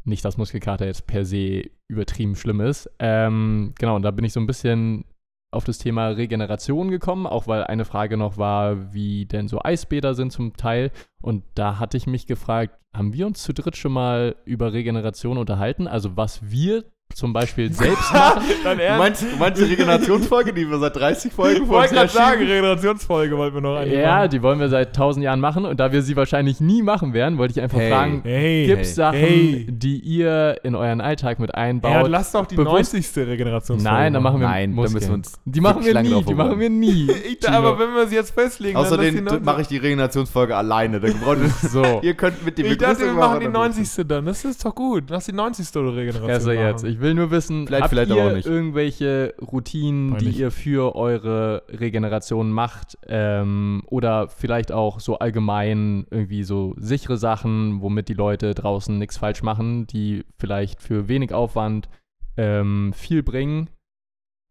[0.03, 2.89] Nicht, dass Muskelkater jetzt per se übertrieben schlimm ist.
[2.99, 5.05] Ähm, genau, und da bin ich so ein bisschen
[5.51, 10.13] auf das Thema Regeneration gekommen, auch weil eine Frage noch war, wie denn so Eisbäder
[10.13, 10.91] sind zum Teil.
[11.21, 15.37] Und da hatte ich mich gefragt, haben wir uns zu dritt schon mal über Regeneration
[15.37, 15.87] unterhalten?
[15.87, 18.43] Also was wir zum Beispiel selbst machen?
[18.63, 21.91] Dann Du meinst, du meinst die Regenerationsfolge, die wir seit 30 Folgen Ich vor uns
[21.91, 22.39] wollte gerade sagen?
[22.41, 24.29] Regenerationsfolge wollten wir noch eine ja, machen.
[24.29, 25.65] die wollen wir seit tausend Jahren machen.
[25.65, 27.91] Und da wir sie wahrscheinlich nie machen werden, wollte ich einfach Hey.
[27.91, 29.67] fragen, Hey, Gibt es Sachen, Hey.
[29.69, 31.91] die ihr in euren Alltag mit einbaut?
[31.91, 33.27] ja, lass doch die bewusst- 90.
[33.27, 35.13] Regenerationsfolge Nein, dann machen wir Nein, da müssen wir Muskeln.
[35.15, 37.07] uns Die machen wir nie, die machen wir nie.
[37.29, 39.45] Ich, aber wenn wir sie jetzt festlegen, dann Außerdem 90.
[39.45, 40.99] mache ich die Regenerationsfolge alleine.
[40.99, 44.07] Da braucht ihr- So, Ihr könnt mit dem Ich dachte, wir machen die dann- 90.
[44.07, 44.25] dann.
[44.25, 45.05] Das ist doch gut.
[45.09, 45.67] Lass die 90.
[45.75, 46.83] Regeneration also jetzt.
[46.83, 48.45] Ich will nur wissen, Vielleicht, habt vielleicht ihr aber auch nicht.
[48.47, 50.35] irgendwelche Routinen, Peinlich.
[50.35, 52.97] die ihr für eure Regeneration macht?
[53.07, 59.17] Ähm, oder vielleicht auch so allgemein irgendwie so sichere Sachen, womit die Leute draußen nichts
[59.17, 61.89] falsch machen, die vielleicht für wenig Aufwand
[62.37, 63.69] ähm, viel bringen?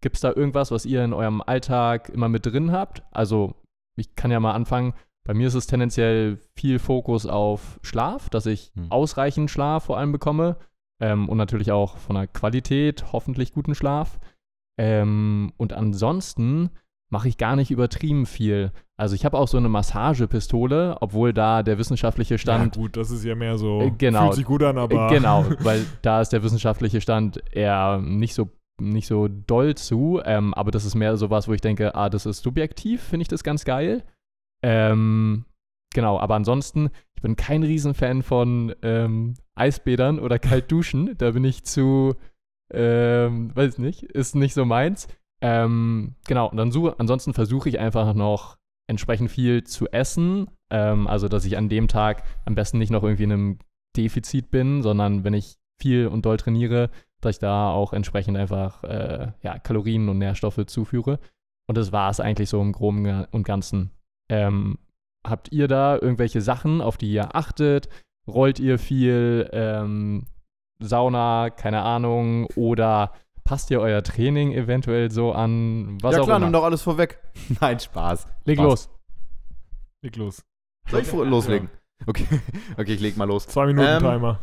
[0.00, 3.02] Gibt es da irgendwas, was ihr in eurem Alltag immer mit drin habt?
[3.11, 3.54] Also,
[3.96, 4.94] ich kann ja mal anfangen.
[5.26, 8.90] Bei mir ist es tendenziell viel Fokus auf Schlaf, dass ich Hm.
[8.90, 10.56] ausreichend Schlaf vor allem bekomme.
[11.00, 14.18] Ähm, und natürlich auch von der Qualität hoffentlich guten Schlaf.
[14.78, 16.70] Ähm, und ansonsten
[17.11, 18.72] mache ich gar nicht übertrieben viel.
[18.96, 23.11] Also ich habe auch so eine Massagepistole, obwohl da der wissenschaftliche Stand Ja, gut, das
[23.11, 23.80] ist ja mehr so.
[23.80, 24.24] Äh, genau.
[24.24, 25.06] Fühlt sich gut an, aber.
[25.11, 30.20] äh, Genau, weil da ist der wissenschaftliche Stand eher nicht so, nicht so doll zu.
[30.24, 33.28] Ähm, aber das ist mehr sowas, wo ich denke, ah, das ist subjektiv, finde ich
[33.28, 34.04] das ganz geil.
[34.62, 35.44] Ähm,
[35.94, 41.14] genau, aber ansonsten, ich bin kein Riesenfan von ähm, Eisbädern oder Kaltduschen.
[41.18, 42.14] Da bin ich zu,
[42.72, 45.09] ähm, weiß nicht, ist nicht so meins.
[45.40, 48.57] Ähm, genau, und dann suche, ansonsten versuche ich einfach noch
[48.88, 50.48] entsprechend viel zu essen.
[50.70, 53.59] Ähm, also, dass ich an dem Tag am besten nicht noch irgendwie in einem
[53.96, 58.85] Defizit bin, sondern wenn ich viel und doll trainiere, dass ich da auch entsprechend einfach
[58.85, 61.18] äh, ja, Kalorien und Nährstoffe zuführe.
[61.66, 63.90] Und das war es eigentlich so im Groben und Ganzen.
[64.29, 64.79] Ähm,
[65.26, 67.88] habt ihr da irgendwelche Sachen, auf die ihr achtet?
[68.26, 70.26] Rollt ihr viel ähm,
[70.81, 73.12] Sauna, keine Ahnung, oder
[73.44, 75.98] passt ihr euer Training eventuell so an?
[76.02, 76.46] Was ja auch klar, immer.
[76.46, 77.18] nimm doch alles vorweg.
[77.61, 78.26] Nein, Spaß.
[78.44, 78.68] Leg Spaß.
[78.68, 78.90] los.
[80.02, 80.44] Leg los.
[80.90, 81.70] Soll ich loslegen?
[82.07, 82.26] Okay.
[82.76, 83.46] okay, ich leg mal los.
[83.46, 84.40] Zwei Minuten Ähm, Timer.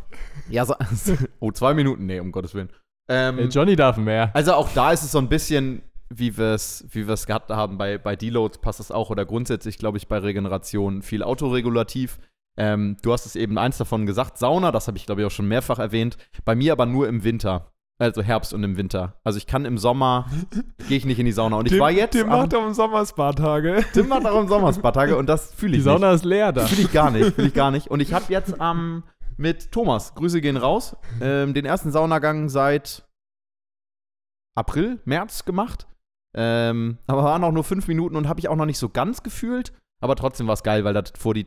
[0.50, 0.74] Ja, so,
[1.40, 2.06] oh, zwei Minuten?
[2.06, 2.70] Nee, um Gottes Willen.
[3.08, 4.30] Ähm, Äh, Johnny darf mehr.
[4.34, 7.78] Also auch da ist es so ein bisschen, wie wir es wie wir's gehabt haben
[7.78, 12.18] bei, bei Deloads, passt das auch oder grundsätzlich, glaube ich, bei Regeneration viel autoregulativ.
[12.58, 15.30] Ähm, du hast es eben eins davon gesagt, Sauna, das habe ich, glaube ich, auch
[15.30, 16.16] schon mehrfach erwähnt.
[16.44, 17.72] Bei mir aber nur im Winter.
[17.98, 19.14] Also Herbst und im Winter.
[19.24, 20.26] Also ich kann im Sommer,
[20.88, 21.56] gehe ich nicht in die Sauna.
[21.56, 22.12] Und ich Tim, war jetzt.
[22.12, 23.84] Tim macht doch im Sommer Spa-Tage.
[23.94, 26.24] Tim macht auch im Sommer ein paar Tage und das fühle Die ich Sauna ist
[26.24, 26.62] leer da.
[26.62, 26.70] nicht.
[26.74, 27.88] Fühle ich gar nicht, fühle ich gar nicht.
[27.88, 29.04] Und ich habe jetzt am
[29.38, 30.14] mit Thomas.
[30.14, 30.96] Grüße gehen raus.
[31.20, 33.06] Ähm, den ersten Saunagang seit
[34.54, 35.86] April, März gemacht.
[36.36, 39.22] Ähm, aber waren auch nur fünf Minuten und habe ich auch noch nicht so ganz
[39.22, 39.72] gefühlt.
[40.00, 41.46] Aber trotzdem war es geil, weil das vor die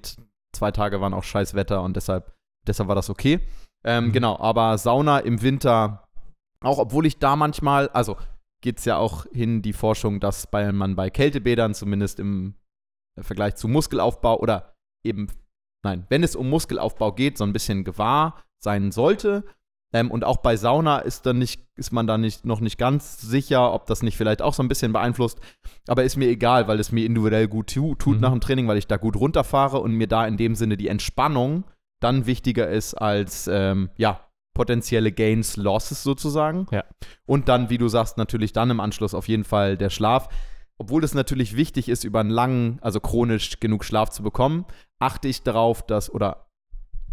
[0.52, 2.34] zwei Tage waren auch scheiß Wetter und deshalb,
[2.67, 3.39] deshalb war das okay.
[3.84, 4.12] Ähm, Mhm.
[4.12, 6.08] Genau, aber Sauna im Winter,
[6.62, 8.17] auch obwohl ich da manchmal, also
[8.62, 12.56] geht es ja auch hin die Forschung, dass bei, man bei Kältebädern zumindest im
[13.21, 14.73] Vergleich zu Muskelaufbau oder
[15.04, 15.28] eben,
[15.84, 19.45] nein, wenn es um Muskelaufbau geht, so ein bisschen gewahr sein sollte.
[19.91, 23.21] Ähm, und auch bei Sauna ist, dann nicht, ist man da nicht, noch nicht ganz
[23.21, 25.39] sicher, ob das nicht vielleicht auch so ein bisschen beeinflusst.
[25.88, 28.21] Aber ist mir egal, weil es mir individuell gut tu, tut Mhm.
[28.21, 30.88] nach dem Training, weil ich da gut runterfahre und mir da in dem Sinne die
[30.89, 31.63] Entspannung
[32.02, 34.21] dann wichtiger ist als, ähm, ja,
[34.54, 36.67] potenzielle Gains, Losses sozusagen.
[36.71, 36.84] Ja.
[37.25, 40.28] Und dann, wie du sagst, natürlich dann im Anschluss auf jeden Fall der Schlaf.
[40.78, 44.65] Obwohl es natürlich wichtig ist, über einen langen, also chronisch genug Schlaf zu bekommen,
[44.99, 46.49] achte ich darauf, dass, oder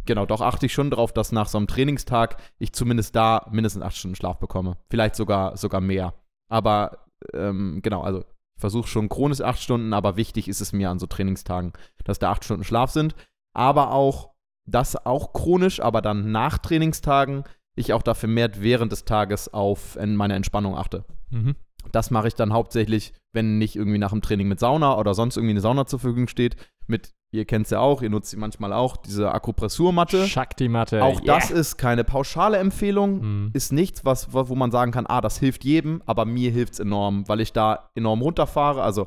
[0.06, 3.82] genau, doch achte ich schon darauf, dass nach so einem Trainingstag ich zumindest da mindestens
[3.82, 4.76] acht Stunden Schlaf bekomme.
[4.90, 6.14] Vielleicht sogar, sogar mehr.
[6.48, 10.90] Aber ähm, genau, also ich versuche schon chronisch acht Stunden, aber wichtig ist es mir
[10.90, 11.72] an so Trainingstagen,
[12.04, 13.14] dass da acht Stunden Schlaf sind.
[13.54, 14.30] Aber auch,
[14.66, 17.44] das auch chronisch, aber dann nach Trainingstagen
[17.76, 21.04] ich auch da vermehrt während des Tages auf in meine Entspannung achte.
[21.30, 21.54] Mhm.
[21.92, 25.36] Das mache ich dann hauptsächlich, wenn nicht irgendwie nach dem Training mit Sauna oder sonst
[25.36, 26.56] irgendwie eine Sauna zur Verfügung steht.
[26.88, 30.26] Mit, ihr kennt es ja auch, ihr nutzt sie manchmal auch, diese Akupressurmatte.
[30.26, 31.02] Shakti-Matte.
[31.04, 31.36] Auch yeah.
[31.38, 33.50] das ist keine pauschale Empfehlung, Mhm.
[33.52, 36.74] ist nichts, was, wo wo man sagen kann, ah, das hilft jedem, aber mir hilft
[36.74, 38.82] es enorm, weil ich da enorm runterfahre.
[38.82, 39.06] Also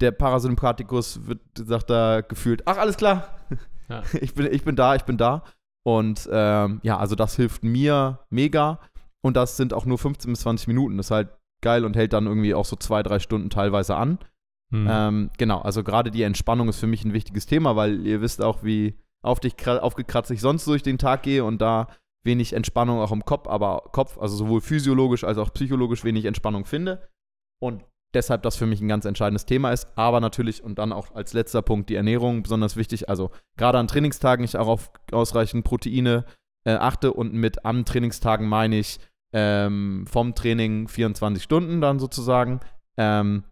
[0.00, 3.28] der Parasympathikus wird, sagt da gefühlt, ach, alles klar,
[3.88, 4.02] Ja.
[4.20, 5.42] ich, bin, ich bin da, ich bin da.
[5.84, 8.80] Und ähm, ja, also das hilft mir mega.
[9.22, 10.96] Und das sind auch nur 15 bis 20 Minuten.
[10.96, 11.28] Das ist halt
[11.62, 14.18] geil und hält dann irgendwie auch so zwei, drei Stunden teilweise an.
[14.70, 14.88] Mhm.
[14.90, 18.42] Ähm, genau, also gerade die Entspannung ist für mich ein wichtiges Thema, weil ihr wisst
[18.42, 21.88] auch, wie auf dich kra- aufgekratzt ich sonst durch den Tag gehe und da
[22.24, 26.64] wenig Entspannung auch im Kopf, aber Kopf, also sowohl physiologisch als auch psychologisch wenig Entspannung
[26.64, 27.08] finde.
[27.62, 29.88] Und deshalb das für mich ein ganz entscheidendes Thema ist.
[29.94, 33.08] Aber natürlich, und dann auch als letzter Punkt die Ernährung, besonders wichtig.
[33.08, 36.24] Also gerade an Trainingstagen ich auch auf ausreichend Proteine
[36.64, 38.98] äh, achte und mit an Trainingstagen meine ich
[39.36, 42.60] ähm, vom Training 24 Stunden dann sozusagen.
[42.96, 43.44] Ähm,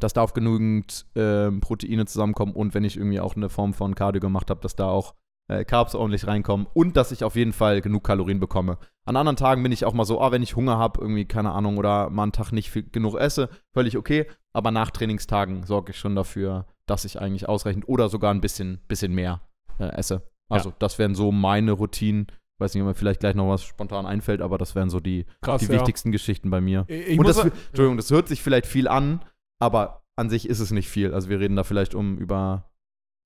[0.00, 3.94] dass da auf genügend ähm, Proteine zusammenkommen und wenn ich irgendwie auch eine Form von
[3.94, 5.14] Cardio gemacht habe, dass da auch
[5.48, 8.78] äh, Carbs ordentlich reinkommen und dass ich auf jeden Fall genug Kalorien bekomme.
[9.06, 11.52] An anderen Tagen bin ich auch mal so, ah, wenn ich Hunger habe, irgendwie, keine
[11.52, 14.26] Ahnung, oder mal einen Tag nicht viel, genug esse, völlig okay.
[14.52, 18.80] Aber nach Trainingstagen sorge ich schon dafür, dass ich eigentlich ausreichend oder sogar ein bisschen,
[18.86, 19.40] bisschen mehr
[19.78, 20.22] äh, esse.
[20.50, 22.26] Also, das wären so meine Routinen.
[22.58, 25.26] Weiß nicht, ob mir vielleicht gleich noch was spontan einfällt, aber das wären so die,
[25.42, 25.72] Krass, die ja.
[25.74, 26.84] wichtigsten Geschichten bei mir.
[26.88, 29.20] Ich, ich Und das, Entschuldigung, das hört sich vielleicht viel an,
[29.60, 31.14] aber an sich ist es nicht viel.
[31.14, 32.70] Also wir reden da vielleicht um über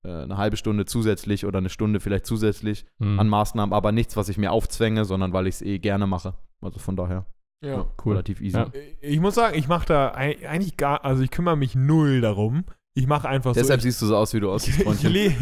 [0.05, 3.19] äh, eine halbe Stunde zusätzlich oder eine Stunde vielleicht zusätzlich Mhm.
[3.19, 6.35] an Maßnahmen, aber nichts, was ich mir aufzwänge, sondern weil ich es eh gerne mache.
[6.61, 7.25] Also von daher
[7.65, 7.87] ja.
[8.05, 8.13] Cool.
[8.13, 8.57] relativ easy.
[8.57, 8.71] Ja.
[9.01, 12.65] Ich muss sagen, ich mache da ei- eigentlich gar, also ich kümmere mich null darum.
[12.95, 13.85] Ich mache einfach Deshalb so.
[13.85, 15.11] siehst du so aus, wie du aussiehst, Ich Freundchen.
[15.11, 15.35] lebe,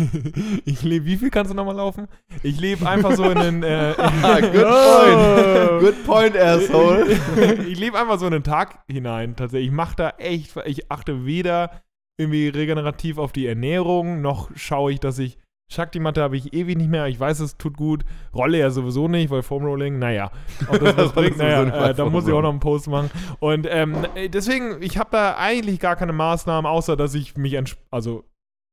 [0.64, 2.08] ich lebe, wie viel kannst du nochmal laufen?
[2.44, 3.64] Ich lebe einfach so in einen.
[3.64, 5.80] Äh, Ah, good point.
[5.82, 7.06] Good point, asshole.
[7.68, 9.36] ich lebe einfach so in den Tag hinein.
[9.36, 11.82] Tatsächlich, ich mache da echt, ich achte weder
[12.18, 15.38] irgendwie regenerativ auf die Ernährung, noch schaue ich, dass ich
[15.72, 17.08] Shakti-Matte habe ich ewig nicht mehr.
[17.08, 18.04] Ich weiß, es tut gut.
[18.34, 20.32] Rolle ja sowieso nicht, weil Foamrolling, naja.
[20.68, 23.10] Ob das was bringt, naja, äh, da muss ich auch noch einen Post machen.
[23.40, 27.58] Und ähm, äh, deswegen, ich habe da eigentlich gar keine Maßnahmen, außer dass ich mich,
[27.90, 28.26] also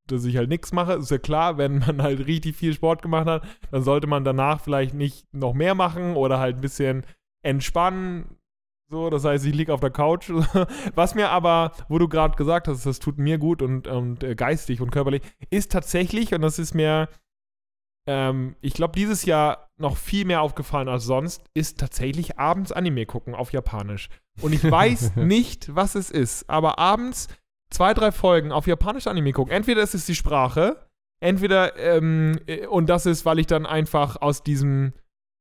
[0.08, 0.94] dass ich halt nichts mache.
[0.94, 4.61] Ist ja klar, wenn man halt richtig viel Sport gemacht hat, dann sollte man danach
[4.61, 7.04] vielleicht nicht noch mehr machen oder halt ein bisschen
[7.42, 8.38] entspannen.
[8.90, 10.31] So, das heißt, ich liege auf der Couch.
[10.94, 14.35] Was mir aber, wo du gerade gesagt hast, das tut mir gut und, und äh,
[14.35, 17.11] geistig und körperlich, ist tatsächlich, und das ist mir,
[18.07, 23.05] ähm, ich glaube, dieses Jahr noch viel mehr aufgefallen als sonst, ist tatsächlich abends Anime
[23.05, 24.09] gucken auf Japanisch.
[24.40, 27.29] Und ich weiß nicht, was es ist, aber abends
[27.70, 29.53] zwei, drei Folgen auf Japanisch Anime gucken.
[29.53, 30.88] Entweder ist es die Sprache,
[31.20, 34.94] entweder, ähm, äh, und das ist, weil ich dann einfach aus diesem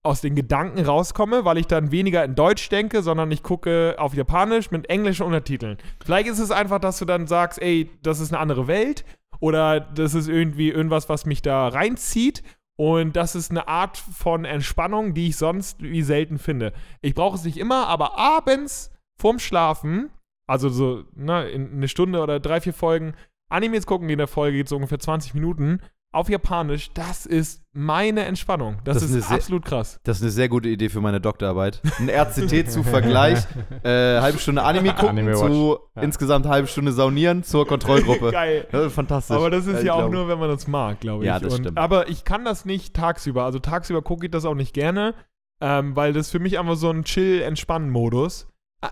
[0.08, 4.13] aus den Gedanken rauskomme, weil ich dann weniger in Deutsch denke, sondern ich gucke auf
[4.13, 5.78] Japanisch mit englischen Untertiteln.
[6.04, 9.06] Vielleicht ist es einfach, dass du dann sagst, ey, das ist eine andere Welt
[9.39, 12.41] oder das ist irgendwie irgendwas, was mich da reinzieht
[12.78, 16.74] und das ist eine Art von Entspannung, die ich sonst wie selten finde.
[17.02, 20.12] Ich brauche es nicht immer, aber abends vorm Schlafen,
[20.48, 23.13] also so ne, in eine Stunde oder drei, vier Folgen
[23.50, 25.80] Animes gucken, die in der Folge geht so ungefähr 20 Minuten,
[26.17, 28.77] auf Japanisch, das ist meine Entspannung.
[28.84, 29.99] Das, Das ist ist sehr- absolut krass.
[30.03, 31.82] Das ist eine sehr gute Idee für meine Doktorarbeit.
[31.99, 33.39] Ein RCT zu Vergleich,
[33.84, 35.77] äh, halbe Stunde Anime gucken, Anime zu.
[35.95, 36.01] Ja.
[36.01, 38.32] insgesamt halbe Stunde saunieren zur Kontrollgruppe.
[38.32, 38.67] Geil.
[38.71, 39.36] Das ist fantastisch.
[39.38, 40.15] Aber das ist Ich ja auch glaube.
[40.15, 41.27] nur, wenn man das mag, glaube ich.
[41.27, 41.77] Ja, das Und, stimmt.
[41.77, 43.43] Aber ich kann das nicht tagsüber.
[43.45, 45.13] Also tagsüber gucke ich das auch nicht gerne,
[45.62, 48.47] ähm, weil das für mich einfach so ein Chill-Entspannen-Modus.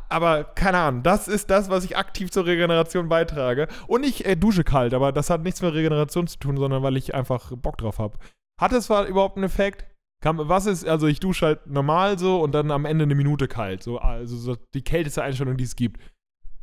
[0.09, 3.67] Aber keine Ahnung, das ist das, was ich aktiv zur Regeneration beitrage.
[3.87, 6.97] Und ich äh, dusche kalt, aber das hat nichts mit Regeneration zu tun, sondern weil
[6.97, 8.17] ich einfach Bock drauf habe.
[8.59, 9.85] Hat es überhaupt einen Effekt?
[10.23, 13.47] Kann, was ist, also ich dusche halt normal so und dann am Ende eine Minute
[13.47, 13.83] kalt.
[13.83, 16.01] So, also so die kälteste Einstellung, die es gibt.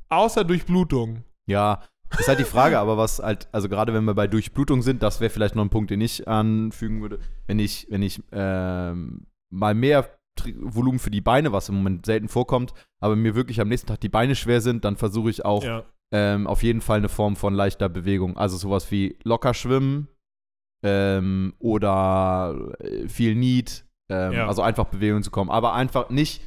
[0.09, 1.23] Außer Durchblutung.
[1.47, 1.83] Ja,
[2.19, 5.21] ist halt die Frage, aber was halt, also gerade wenn wir bei Durchblutung sind, das
[5.21, 7.21] wäre vielleicht noch ein Punkt, den ich anfügen würde.
[7.47, 10.11] Wenn ich, wenn ich ähm, mal mehr
[10.61, 14.01] Volumen für die Beine, was im Moment selten vorkommt, aber mir wirklich am nächsten Tag
[14.01, 15.85] die Beine schwer sind, dann versuche ich auch Ja.
[16.13, 18.37] ähm, auf jeden Fall eine Form von leichter Bewegung.
[18.37, 20.09] Also sowas wie locker schwimmen
[20.85, 23.85] ähm, oder äh, viel Need.
[24.11, 24.47] Ähm, Ja.
[24.49, 25.51] Also einfach Bewegung zu kommen.
[25.51, 26.43] Aber einfach nicht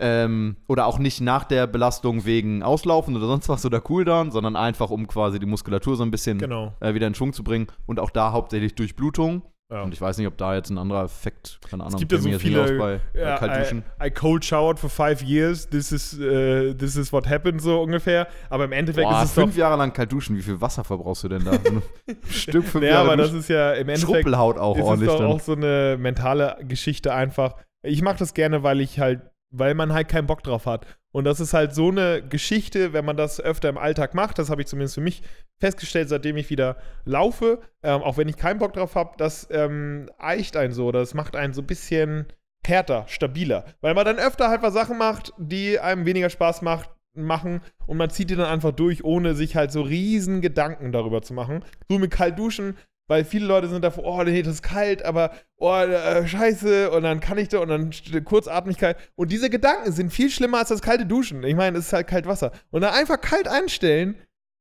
[0.00, 4.54] ähm, oder auch nicht nach der Belastung wegen Auslaufen oder sonst was oder Cooldown, sondern
[4.54, 6.74] einfach um quasi die Muskulatur so ein bisschen Genau.
[6.80, 7.66] äh, wieder in Schwung zu bringen.
[7.86, 9.42] Und auch da hauptsächlich durch Blutung.
[9.68, 9.82] Ja.
[9.82, 12.30] Und ich weiß nicht, ob da jetzt ein anderer Effekt, keine Ahnung, gibt ja so
[12.38, 13.82] viele- aus bei, bei Ja, Kaltduschen.
[14.00, 15.68] I, I cold showered for five years.
[15.68, 18.28] This is, äh, this is what happened, so ungefähr.
[18.48, 19.42] Aber im Endeffekt Boah, ist es doch.
[19.42, 21.52] fünf Jahre lang kalt duschen, wie viel Wasser verbrauchst du denn da?
[22.30, 25.10] Stück fünf Ja, Jahre aber das ist ja im Endeffekt Schruppelhaut auch ist es ordentlich
[25.10, 25.26] doch dann.
[25.32, 27.56] auch so eine mentale Geschichte einfach.
[27.82, 30.86] Ich mache das gerne, weil ich halt, weil man halt keinen Bock drauf hat.
[31.16, 34.50] Und das ist halt so eine Geschichte, wenn man das öfter im Alltag macht, das
[34.50, 35.22] habe ich zumindest für mich
[35.58, 40.10] festgestellt, seitdem ich wieder laufe, ähm, auch wenn ich keinen Bock drauf habe, das ähm,
[40.18, 42.26] eicht einen so, das macht einen so ein bisschen
[42.66, 43.64] härter, stabiler.
[43.80, 47.96] Weil man dann öfter halt was Sachen macht, die einem weniger Spaß macht, machen und
[47.96, 51.64] man zieht die dann einfach durch, ohne sich halt so riesen Gedanken darüber zu machen.
[51.88, 52.76] So mit kalt duschen,
[53.08, 57.02] weil viele Leute sind davor, oh nee, das ist kalt, aber oh, äh, scheiße, und
[57.02, 57.90] dann kann ich da und dann
[58.24, 58.96] Kurzatmigkeit.
[59.14, 61.42] Und diese Gedanken sind viel schlimmer als das kalte Duschen.
[61.44, 62.52] Ich meine, es ist halt kalt Wasser.
[62.70, 64.16] Und dann einfach kalt einstellen,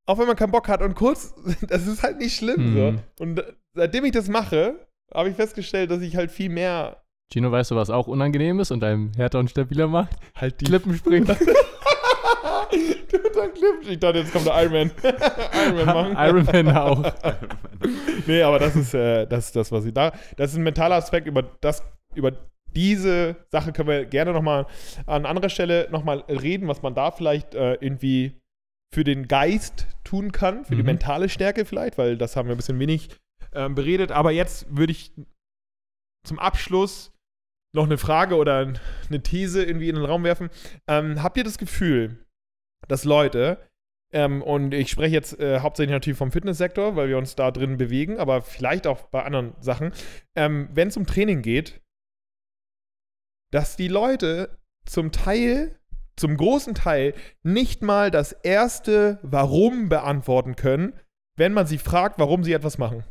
[0.06, 1.34] auch wenn man keinen Bock hat und kurz,
[1.68, 2.74] das ist halt nicht schlimm.
[2.74, 3.00] Mhm.
[3.18, 3.24] So.
[3.24, 3.44] Und
[3.74, 7.76] seitdem ich das mache, habe ich festgestellt, dass ich halt viel mehr Gino, weißt du,
[7.76, 10.12] was auch unangenehm ist und einem härter und stabiler macht?
[10.36, 11.28] halt die Klippen springen.
[13.36, 13.90] dann Clip.
[13.90, 14.92] Ich dachte, jetzt kommt der Iron Man.
[15.68, 16.16] Iron Man machen.
[16.18, 17.14] Iron Man auch.
[18.28, 20.12] Nee, aber das ist, äh, das, das, was ich da.
[20.38, 21.84] Das ist ein mentaler Aspekt, über das,
[22.16, 22.32] über
[22.76, 24.66] diese Sache können wir gerne nochmal
[25.06, 28.42] an anderer Stelle nochmal reden, was man da vielleicht äh, irgendwie
[28.94, 30.88] für den Geist tun kann, für die Mhm.
[30.88, 33.10] mentale Stärke vielleicht, weil das haben wir ein bisschen wenig
[33.54, 34.12] ähm, beredet.
[34.12, 35.12] Aber jetzt würde ich
[36.26, 37.12] zum Abschluss
[37.76, 38.74] noch eine Frage oder
[39.10, 40.50] eine These irgendwie in den Raum werfen.
[40.88, 42.25] Ähm, habt ihr das Gefühl,
[42.88, 43.60] dass Leute,
[44.14, 47.78] ähm, und ich spreche jetzt äh, hauptsächlich natürlich vom Fitnesssektor, weil wir uns da drin
[47.78, 49.92] bewegen, aber vielleicht auch bei anderen Sachen,
[50.36, 51.82] ähm, wenn es um Training geht,
[53.52, 55.80] dass die Leute zum Teil,
[56.16, 57.14] zum großen Teil,
[57.44, 60.94] nicht mal das erste Warum beantworten können,
[61.38, 63.04] wenn man sie fragt, warum sie etwas machen.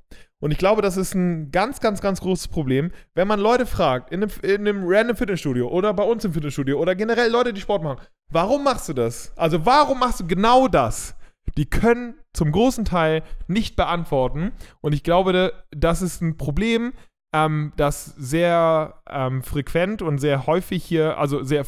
[0.42, 4.12] Und ich glaube, das ist ein ganz, ganz, ganz großes Problem, wenn man Leute fragt,
[4.12, 7.60] in einem, in einem random Fitnessstudio oder bei uns im Fitnessstudio oder generell Leute, die
[7.60, 9.32] Sport machen, warum machst du das?
[9.36, 11.16] Also warum machst du genau das?
[11.56, 14.52] Die können zum großen Teil nicht beantworten.
[14.80, 16.92] Und ich glaube, da- das ist ein Problem,
[17.34, 21.64] ähm, das sehr ähm, frequent und sehr häufig hier, also sehr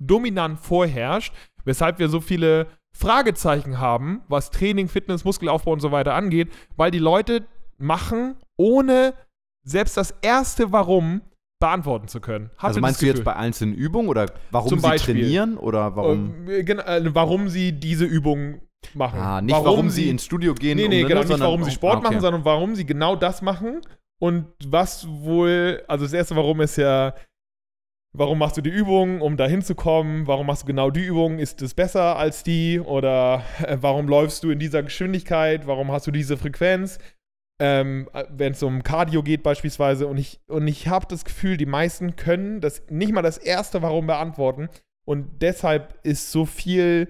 [0.00, 1.34] dominant vorherrscht,
[1.64, 6.90] weshalb wir so viele Fragezeichen haben, was Training, Fitness, Muskelaufbau und so weiter angeht, weil
[6.90, 7.46] die Leute
[7.78, 9.14] machen, ohne
[9.64, 11.22] selbst das erste Warum
[11.60, 12.50] beantworten zu können.
[12.56, 15.14] Habt Also meinst du jetzt bei einzelnen Übungen oder warum Zum sie Beispiel.
[15.20, 16.48] trainieren oder warum?
[16.48, 18.60] Äh, gen- äh, warum sie diese Übung
[18.94, 19.18] machen.
[19.18, 20.76] ah, nicht warum, sie ins Studio gehen.
[20.76, 22.06] Nee, um nee, eine, genau, nicht warum sie um- Sport ah, okay.
[22.08, 23.80] machen, sondern warum sie genau das machen.
[24.20, 27.14] Und was wohl, also das erste Warum ist ja,
[28.12, 30.26] warum machst du die Übung, um da hinzukommen?
[30.26, 31.38] Warum machst du genau die Übung?
[31.38, 32.80] Ist es besser als die?
[32.80, 35.66] Oder äh, warum läufst du in dieser Geschwindigkeit?
[35.66, 36.98] Warum hast du diese Frequenz?
[37.60, 40.06] Ähm, Wenn es um Cardio geht beispielsweise.
[40.06, 43.82] Und ich, und ich habe das Gefühl, die meisten können das nicht mal das erste
[43.82, 44.68] Warum beantworten.
[45.04, 47.08] Und deshalb ist so viel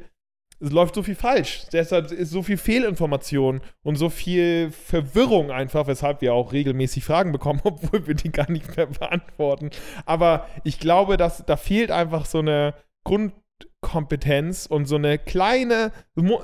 [0.60, 1.66] es läuft so viel falsch.
[1.72, 7.32] Deshalb ist so viel Fehlinformation und so viel Verwirrung einfach, weshalb wir auch regelmäßig Fragen
[7.32, 9.70] bekommen, obwohl wir die gar nicht mehr beantworten.
[10.04, 12.74] Aber ich glaube, dass da fehlt einfach so eine
[13.04, 15.92] Grundkompetenz und so eine kleine,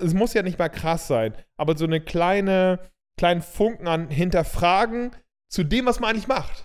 [0.00, 2.78] es muss ja nicht mal krass sein, aber so eine kleine,
[3.19, 5.12] kleinen Funken an Hinterfragen
[5.51, 6.65] zu dem, was man eigentlich macht.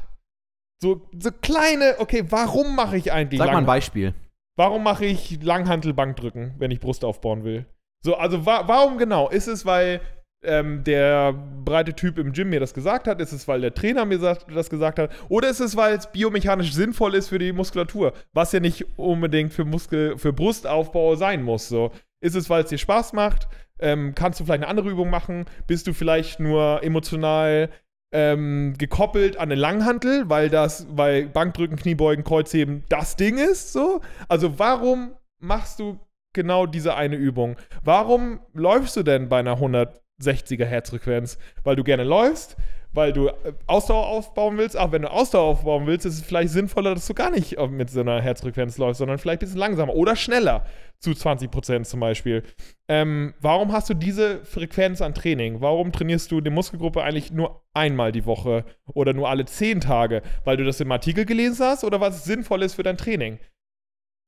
[0.82, 4.14] So, so kleine, okay, warum mache ich eigentlich Sag mal ein Lang- Beispiel.
[4.58, 7.66] Warum mache ich Langhantel Bankdrücken, wenn ich Brust aufbauen will?
[8.04, 9.30] So, also wa warum genau?
[9.30, 10.02] Ist es, weil
[10.44, 13.22] ähm, der breite Typ im Gym mir das gesagt hat?
[13.22, 15.12] Ist es, weil der Trainer mir das gesagt hat?
[15.30, 18.14] Oder ist es, weil es biomechanisch sinnvoll ist für die Muskulatur?
[18.34, 21.68] Was ja nicht unbedingt für Muskel, für Brustaufbau sein muss.
[21.70, 21.92] So.
[22.22, 23.48] Ist es, weil es dir Spaß macht?
[23.80, 25.46] Ähm, kannst du vielleicht eine andere Übung machen?
[25.68, 27.70] Bist du vielleicht nur emotional
[28.12, 33.74] ähm, gekoppelt an eine Langhantel, weil das, weil Bankdrücken, Kniebeugen, Kreuzheben das Ding ist?
[33.74, 34.02] So?
[34.28, 36.00] Also warum machst du
[36.34, 37.56] genau diese eine Übung?
[37.84, 41.38] Warum läufst du denn bei einer 160er Herzfrequenz?
[41.64, 42.58] Weil du gerne läufst?
[42.92, 44.76] Weil du äh, Ausdauer aufbauen willst.
[44.76, 47.68] Aber wenn du Ausdauer aufbauen willst, ist es vielleicht sinnvoller, dass du gar nicht äh,
[47.68, 50.66] mit so einer Herzfrequenz läufst, sondern vielleicht ein bisschen langsamer oder schneller
[51.00, 52.44] zu 20% zum Beispiel.
[52.88, 55.62] Ähm, warum hast du diese Frequenz an Training?
[55.62, 60.22] Warum trainierst du die Muskelgruppe eigentlich nur einmal die Woche oder nur alle 10 Tage?
[60.44, 63.40] Weil du das im Artikel gelesen hast oder was sinnvoll ist für dein Training?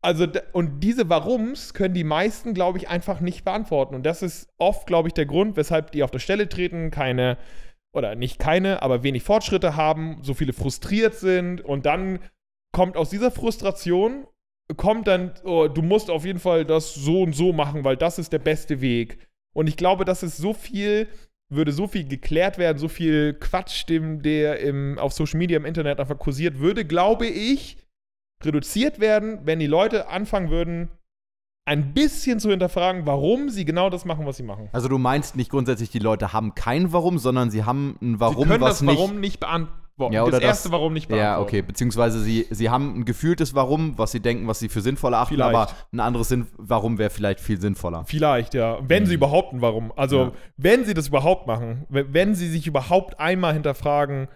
[0.04, 3.94] Also, und diese Warums können die meisten, glaube ich, einfach nicht beantworten.
[3.94, 7.38] Und das ist oft, glaube ich, der Grund, weshalb die auf der Stelle treten, keine
[7.94, 12.20] oder nicht keine, aber wenig Fortschritte haben, so viele frustriert sind und dann
[12.72, 14.28] kommt aus dieser Frustration,
[14.78, 18.20] kommt dann, oh, du musst auf jeden Fall das so und so machen, weil das
[18.20, 19.20] ist der beste Weg.
[19.54, 21.10] Und ich glaube, dass es so viel,
[21.50, 26.00] würde so viel geklärt werden, so viel Quatsch, der im, auf Social Media, im Internet
[26.00, 27.78] einfach kursiert, würde, glaube ich,
[28.42, 30.90] reduziert werden, wenn die Leute anfangen würden,
[31.66, 34.70] ein bisschen zu hinterfragen, warum sie genau das machen, was sie machen.
[34.72, 38.44] Also du meinst nicht grundsätzlich, die Leute haben kein Warum, sondern sie haben ein Warum,
[38.44, 40.14] sie können was das Warum nicht beantworten.
[40.14, 41.40] Ja, oder das erste das, Warum nicht beantworten.
[41.40, 41.62] Ja, okay.
[41.62, 45.36] Beziehungsweise sie, sie haben ein gefühltes Warum, was sie denken, was sie für sinnvoll achten,
[45.36, 45.56] vielleicht.
[45.56, 48.06] aber ein anderes Sinn, Warum wäre vielleicht viel sinnvoller.
[48.06, 48.80] Vielleicht, ja.
[48.82, 49.08] Wenn mhm.
[49.08, 49.94] sie überhaupt ein Warum.
[49.96, 50.32] Also, ja.
[50.58, 54.28] wenn sie das überhaupt machen, wenn sie sich überhaupt einmal hinterfragen,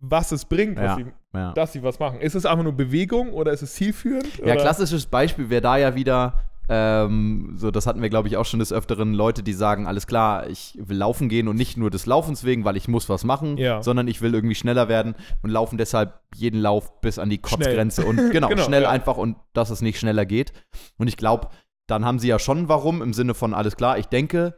[0.00, 1.52] was es bringt, ja, sie, ja.
[1.52, 2.20] dass sie was machen.
[2.20, 4.38] Ist es einfach nur Bewegung oder ist es zielführend?
[4.38, 4.56] Ja, oder?
[4.56, 6.34] klassisches Beispiel wäre da ja wieder,
[6.68, 10.06] ähm, so, das hatten wir, glaube ich, auch schon des Öfteren Leute, die sagen, alles
[10.06, 13.24] klar, ich will laufen gehen und nicht nur des Laufens wegen, weil ich muss was
[13.24, 13.82] machen, ja.
[13.82, 18.06] sondern ich will irgendwie schneller werden und laufen deshalb jeden Lauf bis an die Kotzgrenze
[18.06, 20.52] und genau, genau schnell einfach und dass es nicht schneller geht.
[20.96, 21.48] Und ich glaube,
[21.86, 24.54] dann haben sie ja schon warum im Sinne von, alles klar, ich denke,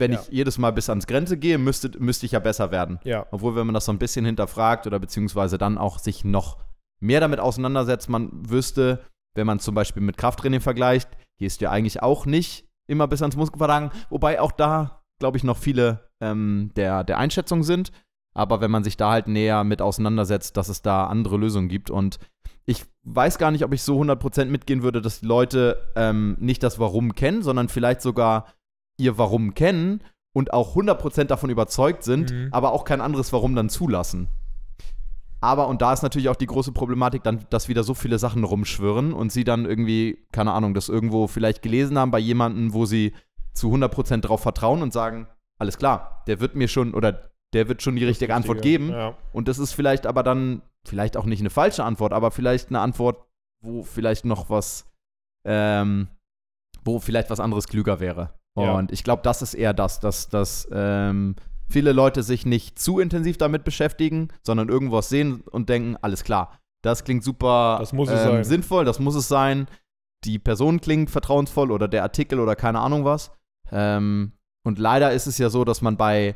[0.00, 0.20] wenn ja.
[0.20, 2.98] ich jedes Mal bis ans Grenze gehe, müsste, müsste ich ja besser werden.
[3.04, 3.26] Ja.
[3.30, 6.58] Obwohl, wenn man das so ein bisschen hinterfragt oder beziehungsweise dann auch sich noch
[7.00, 11.70] mehr damit auseinandersetzt, man wüsste, wenn man zum Beispiel mit Krafttraining vergleicht, gehst du ja
[11.70, 16.72] eigentlich auch nicht immer bis ans Muskelverlangen, wobei auch da, glaube ich, noch viele ähm,
[16.74, 17.92] der, der Einschätzung sind.
[18.34, 21.90] Aber wenn man sich da halt näher mit auseinandersetzt, dass es da andere Lösungen gibt
[21.90, 22.18] und
[22.66, 26.62] ich weiß gar nicht, ob ich so 100% mitgehen würde, dass die Leute ähm, nicht
[26.62, 28.46] das Warum kennen, sondern vielleicht sogar
[29.00, 32.48] ihr Warum kennen und auch 100% davon überzeugt sind, mhm.
[32.52, 34.28] aber auch kein anderes Warum dann zulassen.
[35.40, 38.44] Aber, und da ist natürlich auch die große Problematik, dann, dass wieder so viele Sachen
[38.44, 42.84] rumschwirren und sie dann irgendwie, keine Ahnung, das irgendwo vielleicht gelesen haben bei jemandem, wo
[42.84, 43.14] sie
[43.54, 45.26] zu 100% drauf vertrauen und sagen,
[45.58, 48.90] alles klar, der wird mir schon oder der wird schon die richtige, richtige Antwort geben.
[48.90, 49.16] Ja.
[49.32, 52.80] Und das ist vielleicht aber dann, vielleicht auch nicht eine falsche Antwort, aber vielleicht eine
[52.80, 53.26] Antwort,
[53.62, 54.90] wo vielleicht noch was,
[55.44, 56.08] ähm,
[56.84, 58.34] wo vielleicht was anderes klüger wäre.
[58.54, 58.86] Und ja.
[58.90, 61.36] ich glaube, das ist eher das, dass, dass ähm,
[61.68, 66.58] viele Leute sich nicht zu intensiv damit beschäftigen, sondern irgendwas sehen und denken, alles klar,
[66.82, 69.66] das klingt super das ähm, sinnvoll, das muss es sein.
[70.24, 73.30] Die Person klingt vertrauensvoll oder der Artikel oder keine Ahnung was.
[73.70, 74.32] Ähm,
[74.64, 76.34] und leider ist es ja so, dass man bei,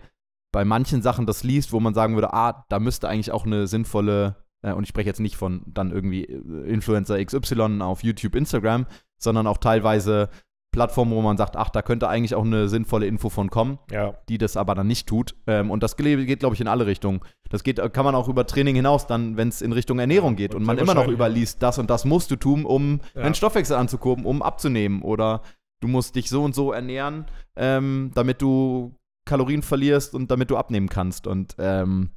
[0.53, 3.67] bei manchen Sachen das liest, wo man sagen würde, ah, da müsste eigentlich auch eine
[3.67, 8.35] sinnvolle, äh, und ich spreche jetzt nicht von dann irgendwie äh, Influencer XY auf YouTube,
[8.35, 8.87] Instagram,
[9.19, 10.31] sondern auch teilweise
[10.75, 14.15] Plattformen, wo man sagt, ach, da könnte eigentlich auch eine sinnvolle Info von kommen, ja.
[14.29, 15.37] die das aber dann nicht tut.
[15.47, 17.21] Ähm, und das geht, glaube ich, in alle Richtungen.
[17.49, 20.53] Das geht, kann man auch über Training hinaus, dann, wenn es in Richtung Ernährung geht
[20.53, 23.23] und, und man immer noch überliest, das und das musst du tun, um ja.
[23.23, 25.03] deinen Stoffwechsel anzukurbeln, um abzunehmen.
[25.03, 25.43] Oder
[25.81, 28.97] du musst dich so und so ernähren, ähm, damit du
[29.27, 31.29] Kalorien verlierst und damit du abnehmen kannst.
[31.29, 32.11] Und ähm,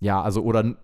[0.00, 0.74] ja, also, oder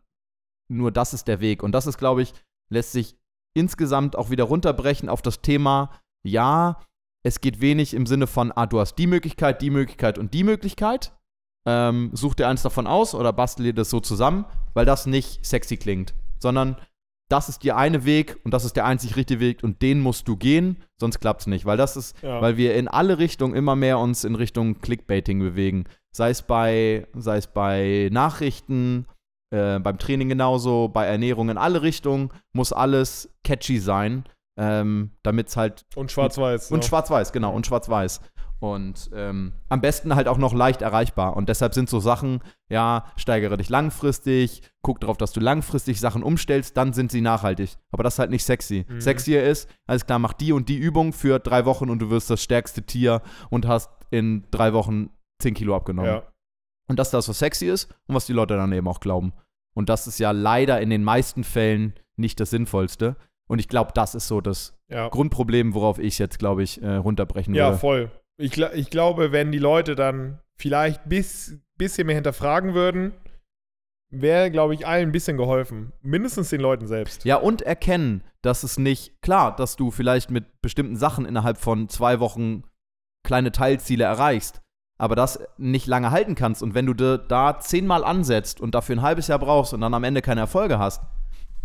[0.69, 1.65] nur das ist der Weg.
[1.65, 2.33] Und das ist, glaube ich,
[2.71, 3.17] lässt sich
[3.55, 5.91] insgesamt auch wieder runterbrechen auf das Thema,
[6.23, 6.79] ja,
[7.23, 10.45] es geht wenig im Sinne von, ah, du hast die Möglichkeit, die Möglichkeit und die
[10.45, 11.13] Möglichkeit.
[11.67, 15.45] Ähm, such dir eins davon aus oder bastel dir das so zusammen, weil das nicht
[15.45, 16.77] sexy klingt, sondern
[17.29, 20.27] das ist der eine Weg und das ist der einzig richtige Weg und den musst
[20.27, 22.41] du gehen, sonst klappt es nicht, weil das ist, ja.
[22.41, 27.07] weil wir in alle Richtungen immer mehr uns in Richtung Clickbaiting bewegen, sei es bei,
[27.15, 29.07] sei es bei Nachrichten,
[29.51, 34.25] äh, beim Training genauso, bei Ernährung in alle Richtungen muss alles catchy sein
[34.61, 35.87] ähm, damit es halt.
[35.97, 36.71] Und schwarz-weiß.
[36.71, 36.89] Und ja.
[36.89, 38.21] schwarz-weiß, genau, und schwarz-weiß.
[38.61, 41.35] Und ähm, am besten halt auch noch leicht erreichbar.
[41.35, 46.23] Und deshalb sind so Sachen, ja, steigere dich langfristig, guck darauf, dass du langfristig Sachen
[46.23, 47.77] umstellst, dann sind sie nachhaltig.
[47.91, 48.85] Aber das ist halt nicht sexy.
[48.87, 49.01] Mhm.
[49.01, 52.29] Sexier ist, alles klar, mach die und die Übung für drei Wochen und du wirst
[52.29, 55.09] das stärkste Tier und hast in drei Wochen
[55.39, 56.11] 10 Kilo abgenommen.
[56.11, 56.23] Ja.
[56.87, 59.33] Und das ist das, was sexy ist und was die Leute dann eben auch glauben.
[59.73, 63.17] Und das ist ja leider in den meisten Fällen nicht das Sinnvollste.
[63.51, 65.09] Und ich glaube, das ist so das Ja.
[65.09, 67.79] Grundproblem, worauf ich jetzt, glaube ich, äh, runterbrechen Ja, würde.
[67.79, 68.11] voll.
[68.39, 73.13] Ich, ich glaube, wenn die Leute dann vielleicht bis bisschen mehr hinterfragen würden,
[74.13, 75.93] wäre, glaube ich, allen ein bisschen geholfen.
[76.01, 77.25] Mindestens den Leuten selbst.
[77.25, 81.89] Ja, und erkennen, dass es nicht, klar, dass du vielleicht mit bestimmten Sachen innerhalb von
[81.89, 82.63] zwei Wochen
[83.27, 84.61] kleine Teilziele erreichst,
[84.97, 86.63] aber das nicht lange halten kannst.
[86.63, 90.05] Und wenn du da zehnmal ansetzt und dafür ein halbes Jahr brauchst und dann am
[90.05, 91.03] Ende keine Erfolge hast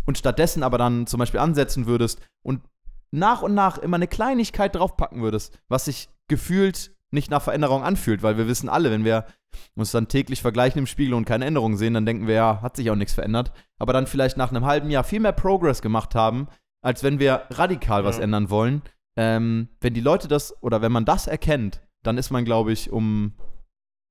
[0.06, 2.62] und stattdessen aber dann zum Beispiel ansetzen würdest und
[3.10, 8.22] nach und nach immer eine Kleinigkeit draufpacken würdest, was sich gefühlt nicht nach Veränderung anfühlt,
[8.22, 9.26] weil wir wissen alle, wenn wir
[9.74, 12.76] uns dann täglich vergleichen im Spiegel und keine Änderungen sehen, dann denken wir, ja, hat
[12.76, 13.52] sich auch nichts verändert.
[13.78, 16.48] Aber dann vielleicht nach einem halben Jahr viel mehr Progress gemacht haben,
[16.82, 18.24] als wenn wir radikal was Ja.
[18.24, 18.82] ändern wollen.
[19.16, 22.90] Ähm, wenn die Leute das oder wenn man das erkennt, dann ist man, glaube ich,
[22.92, 23.32] um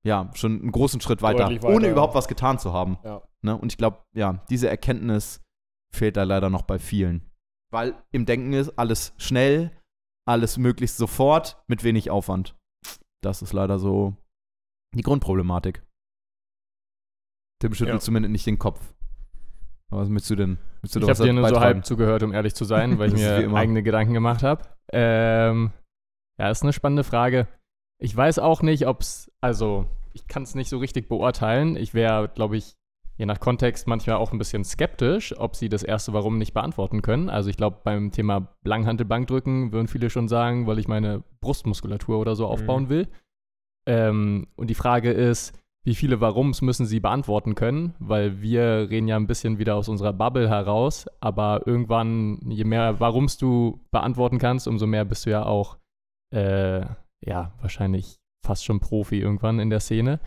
[0.03, 1.91] ja, schon einen großen Schritt weiter, weiter, ohne ja.
[1.91, 2.97] überhaupt was getan zu haben.
[3.03, 3.21] Ja.
[3.41, 3.57] Ne?
[3.57, 5.41] Und ich glaube, ja, diese Erkenntnis
[5.95, 7.29] fehlt da leider noch bei vielen.
[7.71, 9.71] Weil im Denken ist alles schnell,
[10.27, 12.55] alles möglichst sofort, mit wenig Aufwand.
[13.21, 14.15] Das ist leider so
[14.93, 15.83] die Grundproblematik.
[17.61, 17.99] Tim schüttelt Ja.
[17.99, 18.93] zumindest nicht den Kopf.
[19.91, 20.57] Aber was möchtest du denn?
[20.81, 23.19] Willst du Ich habe dir nur so halb zugehört, um ehrlich zu sein, weil ich
[23.19, 24.63] mir eigene Gedanken gemacht habe.
[24.91, 25.71] Ähm,
[26.39, 27.47] ja, ist eine spannende Frage.
[28.01, 31.75] Ich weiß auch nicht, ob es, also ich kann es nicht so richtig beurteilen.
[31.77, 32.75] Ich wäre, glaube ich,
[33.18, 37.01] je nach Kontext manchmal auch ein bisschen skeptisch, ob sie das erste Warum nicht beantworten
[37.01, 37.30] können.
[37.30, 42.36] Also ich glaube, beim Thema Langhantelbankdrücken würden viele schon sagen, weil ich meine Brustmuskulatur oder
[42.36, 43.07] so aufbauen will.
[43.88, 49.07] Ähm, und die Frage ist, wie viele Warums müssen sie beantworten können, weil wir reden
[49.07, 54.39] ja ein bisschen wieder aus unserer Bubble heraus, aber irgendwann, je mehr Warums du beantworten
[54.39, 55.78] kannst, umso mehr bist du ja auch,
[56.34, 56.82] äh,
[57.22, 60.20] ja, wahrscheinlich fast schon Profi irgendwann in der Szene.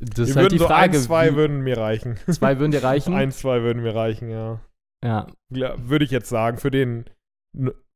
[0.00, 2.16] Das ist halt würden die so Frage, ein, zwei wie, würden mir reichen.
[2.30, 3.14] zwei würden dir reichen?
[3.14, 4.60] ein, zwei würden mir reichen, ja.
[5.04, 7.04] Ja, Ja, Würde ich jetzt sagen, für den,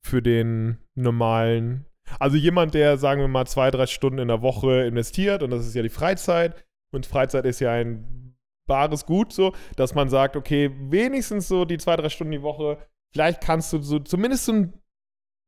[0.05, 1.86] für den normalen.
[2.18, 5.66] Also jemand, der, sagen wir mal, zwei, drei Stunden in der Woche investiert, und das
[5.66, 8.36] ist ja die Freizeit, und Freizeit ist ja ein
[8.68, 12.78] bares Gut, so, dass man sagt, okay, wenigstens so die zwei, drei Stunden die Woche,
[13.12, 14.72] vielleicht kannst du so zumindest so ein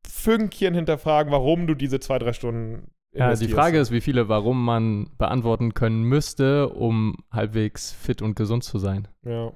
[0.07, 3.49] Fünkchen hinterfragen, warum du diese zwei, drei Stunden ja die.
[3.49, 8.79] Frage ist, wie viele Warum man beantworten können müsste, um halbwegs fit und gesund zu
[8.79, 9.09] sein.
[9.25, 9.53] Ja.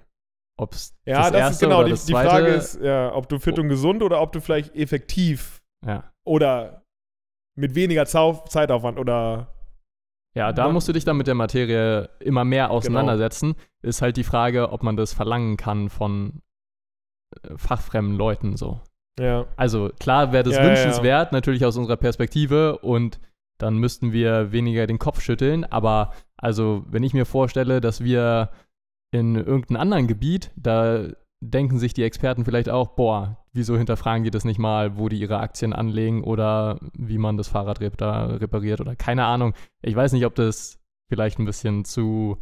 [0.60, 1.84] Ob es Ja, das, das, ist genau.
[1.84, 5.62] Die, die Frage ist, ja, ob du fit und gesund oder ob du vielleicht effektiv
[5.86, 6.10] ja.
[6.26, 6.82] oder
[7.56, 9.54] mit weniger Zau Zeitaufwand oder
[10.34, 12.50] Ja, da musst du dich dann mit der Materie immer Genau.
[12.50, 13.54] mehr auseinandersetzen.
[13.82, 16.42] Ist halt die Frage, ob man das verlangen kann von
[17.42, 18.80] äh, fachfremden Leuten so.
[19.20, 19.46] ja.
[19.56, 20.70] Also klar wäre das Ja, ja, ja.
[20.70, 23.20] wünschenswert, natürlich aus unserer Perspektive und
[23.58, 25.64] dann müssten wir weniger den Kopf schütteln.
[25.64, 28.50] Aber also, wenn ich mir vorstelle, dass wir
[29.10, 31.06] in irgendeinem anderen Gebiet, da
[31.40, 35.18] denken sich die Experten vielleicht auch, boah, wieso hinterfragen die das nicht mal, wo die
[35.20, 39.54] ihre Aktien anlegen oder wie man das Fahrrad rep da repariert oder keine Ahnung.
[39.82, 40.78] Ich weiß nicht, ob das
[41.08, 42.38] vielleicht ein bisschen zu,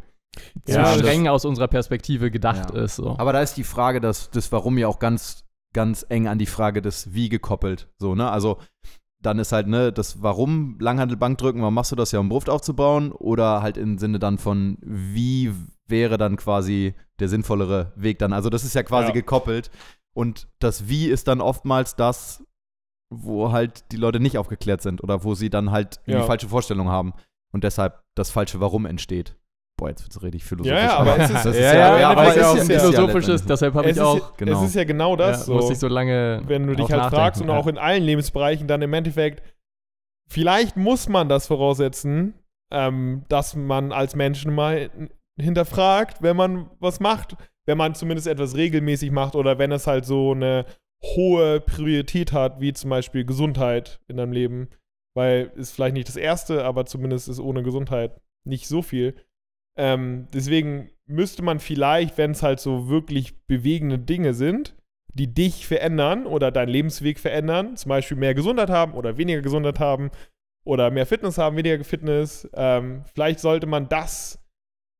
[0.65, 2.81] zu Ja, das- streng aus unserer Perspektive gedacht Ja.
[2.83, 2.95] ist.
[2.97, 3.15] So.
[3.17, 6.45] Aber da ist die Frage, dass das Warum ja auch ganz, ganz eng an die
[6.47, 7.87] Frage des Wie gekoppelt.
[7.99, 8.29] So, ne?
[8.31, 8.57] Also
[9.27, 12.49] dann ist halt, ne, das Warum Langhandelbank drücken, warum machst du das ja, um Brust
[12.49, 13.11] aufzubauen?
[13.11, 15.53] Oder halt im Sinne dann von, wie
[15.87, 18.33] wäre dann quasi der sinnvollere Weg dann?
[18.33, 19.13] Also das ist ja quasi Ja.
[19.13, 19.69] gekoppelt.
[20.13, 22.43] Und das Wie ist dann oftmals das,
[23.09, 26.21] wo halt die Leute nicht aufgeklärt sind oder wo sie dann halt Ja.
[26.21, 27.13] die falsche Vorstellung haben
[27.53, 29.35] und deshalb das falsche Warum entsteht.
[29.77, 30.75] Boah, jetzt wird's richtig philosophisch.
[30.81, 32.65] Ja, ja, aber es ist- das ja, ja, ja, aber es ist ja auch ein
[32.65, 34.61] philosophisches, deshalb habe Es ich auch, genau.
[34.63, 35.53] es ist ja genau das so.
[35.53, 38.81] musste ich so lange wenn du dich halt fragst und auch in allen Lebensbereichen dann
[38.81, 39.43] im Endeffekt,
[40.29, 42.33] vielleicht muss man das voraussetzen,
[42.71, 44.89] ähm, dass man als Menschen mal
[45.39, 47.35] hinterfragt, wenn man was macht,
[47.67, 50.65] wenn man zumindest etwas regelmäßig macht oder wenn es halt so eine
[51.03, 54.69] hohe Priorität hat, wie zum Beispiel Gesundheit in deinem Leben,
[55.15, 59.15] weil ist vielleicht nicht das Erste, aber zumindest ist ohne Gesundheit nicht so viel.
[59.77, 64.75] Ähm, deswegen müsste man vielleicht, wenn es halt so wirklich bewegende Dinge sind,
[65.13, 69.79] die dich verändern oder deinen Lebensweg verändern, zum Beispiel mehr Gesundheit haben oder weniger Gesundheit
[69.79, 70.11] haben
[70.63, 72.47] oder mehr Fitness haben, weniger Fitness.
[72.53, 74.39] Ähm, vielleicht sollte man das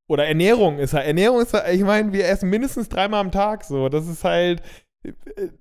[0.10, 3.66] oder Ernährung ist halt, Ernährung ist halt, ich meine, wir essen mindestens dreimal am Tag
[3.66, 3.90] so.
[3.90, 4.62] Das ist halt,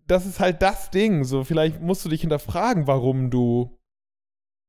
[0.06, 1.24] das ist halt das Ding.
[1.24, 3.76] So, vielleicht musst du dich hinterfragen, warum du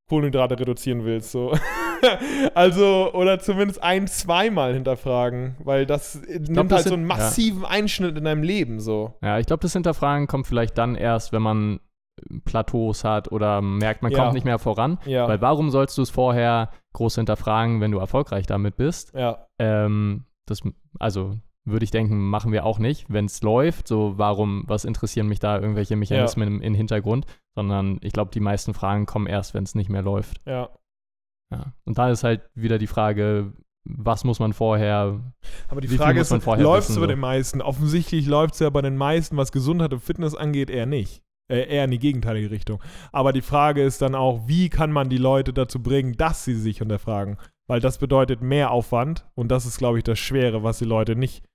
[0.10, 1.32] Kohlenhydrate reduzieren willst.
[1.32, 1.54] So.
[2.54, 7.16] also, oder zumindest ein, zweimal hinterfragen, weil das nimmt das halt so einen ja.
[7.16, 9.14] massiven Einschnitt in deinem Leben so.
[9.22, 11.80] Ja, ich glaube, das Hinterfragen kommt vielleicht dann erst, wenn man
[12.46, 14.20] Plateaus hat oder merkt, man Ja.
[14.20, 14.98] kommt nicht mehr voran.
[15.06, 15.28] Ja.
[15.28, 19.14] Weil warum sollst du es vorher groß hinterfragen, wenn du erfolgreich damit bist?
[19.14, 19.46] ja.
[19.60, 20.62] Ähm, das,
[20.98, 21.36] also
[21.66, 23.06] würde ich denken, machen wir auch nicht.
[23.10, 27.26] Wenn es läuft, so warum, was interessieren mich da irgendwelche Mechanismen im, im Hintergrund?
[27.54, 30.38] Sondern ich glaube, die meisten Fragen kommen erst, wenn es nicht mehr läuft.
[30.46, 30.70] Ja.
[31.52, 31.74] Ja.
[31.86, 33.54] Und da ist halt wieder die Frage,
[33.86, 35.22] was muss man vorher
[35.70, 37.62] Aber die Frage ist, läuft es bei den meisten?
[37.62, 41.24] Offensichtlich läuft es ja bei den meisten, was Gesundheit und Fitness angeht, eher nicht.
[41.50, 42.84] Äh, eher in die gegenteilige Richtung.
[43.14, 46.56] Aber die Frage ist dann auch, wie kann man die Leute dazu bringen, dass sie
[46.56, 47.38] sich hinterfragen?
[47.68, 51.16] Weil das bedeutet mehr Aufwand und das ist, glaube ich, das Schwere, was die Leute
[51.16, 51.46] nicht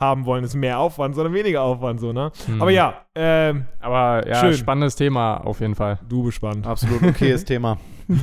[0.00, 2.32] haben wollen, ist mehr Aufwand, sondern weniger Aufwand, so, ne?
[2.46, 2.60] hm.
[2.62, 4.54] Aber ja, ähm, Aber ja, Schön.
[4.54, 5.98] spannendes Thema auf jeden Fall.
[6.08, 6.66] du bespannt.
[6.66, 7.76] Absolut okayes Thema.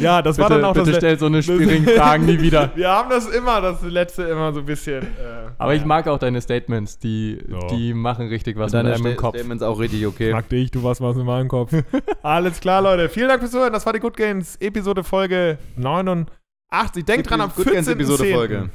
[0.00, 0.94] ja, das war bitte dann auch bitte das.
[0.94, 2.70] Le- stell so eine schwierigen Fragen nie wieder.
[2.76, 5.02] Wir haben das immer, das letzte immer so ein bisschen.
[5.02, 5.86] Äh, Aber ich ja.
[5.86, 7.58] mag auch deine Statements, die, Ja.
[7.68, 9.36] die machen richtig was Deine mit einem im Sta- Kopf.
[9.36, 10.32] Statements auch richtig okay.
[10.32, 11.72] Mag dich, du warst was in meinem Kopf.
[12.22, 13.08] Alles klar, Leute.
[13.08, 13.72] Vielen Dank fürs Zuhören.
[13.72, 17.04] Das war die Good Games Episode Folge 89.
[17.04, 17.92] Denkt dran, am Good Games 14.
[17.94, 18.70] Episode Folge.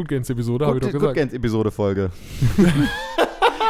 [0.00, 1.12] Good Games Episode, habe ich doch gesagt.
[1.12, 2.10] Good Games Episode Folge.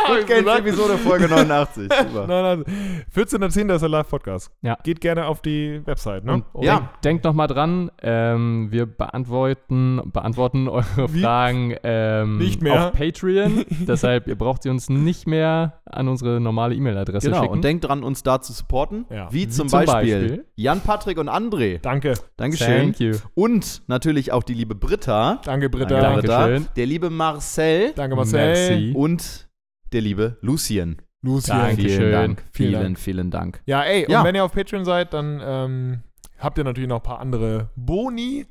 [0.07, 0.59] Good Games?
[0.59, 1.83] Episode Folge 89.
[1.99, 2.27] Super.
[2.27, 3.05] Nein, nein.
[3.15, 3.73] 14.10.
[3.75, 4.51] ist der Live-Podcast.
[4.63, 4.77] Ja.
[4.83, 6.43] Geht gerne auf die Website, ne?
[6.53, 6.77] Und Ja.
[6.79, 11.21] denkt, denkt noch mal dran, ähm, wir beantworten, beantworten eure Wie?
[11.23, 12.87] Fragen ähm, Nicht mehr.
[12.89, 13.65] auf Patreon.
[13.87, 17.53] Deshalb, ihr braucht sie uns nicht mehr an unsere normale E-Mail-Adresse Genau, schicken.
[17.53, 19.07] und denkt dran, uns da zu supporten.
[19.11, 19.29] Ja.
[19.31, 20.45] Wie, Wie zum, zum Beispiel, Beispiel?
[20.57, 21.79] Jan, Patrick und André.
[21.81, 22.15] Danke.
[22.37, 22.95] Dankeschön.
[22.95, 23.13] Thank you.
[23.35, 25.41] Und natürlich auch die liebe Britta.
[25.45, 26.01] Danke, Britta.
[26.01, 26.39] Danke, Britta.
[26.49, 26.69] Dankeschön.
[26.77, 27.93] Der liebe Marcel.
[27.95, 28.39] Danke, Marcel.
[28.47, 28.93] Merci.
[28.95, 29.50] Und
[29.93, 31.01] der liebe Lucien.
[31.23, 31.57] Lucien.
[31.59, 31.77] Danke.
[31.77, 32.13] Vielen Dankeschön.
[32.13, 32.45] Dank.
[32.53, 32.99] Vielen Vielen, Dank.
[32.99, 33.63] vielen Dank.
[33.67, 34.21] Ja, ey, Ja.
[34.21, 36.03] und wenn ihr auf Patreon seid, dann ähm,
[36.39, 38.47] habt ihr natürlich noch ein paar andere Boni.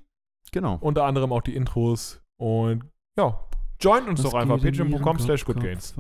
[0.52, 0.78] Genau.
[0.82, 2.22] Unter anderem auch die Intros.
[2.38, 2.84] Und
[3.18, 3.40] ja,
[3.80, 4.62] joint uns doch einfach.
[4.62, 5.96] Patreon.com slash goodgains.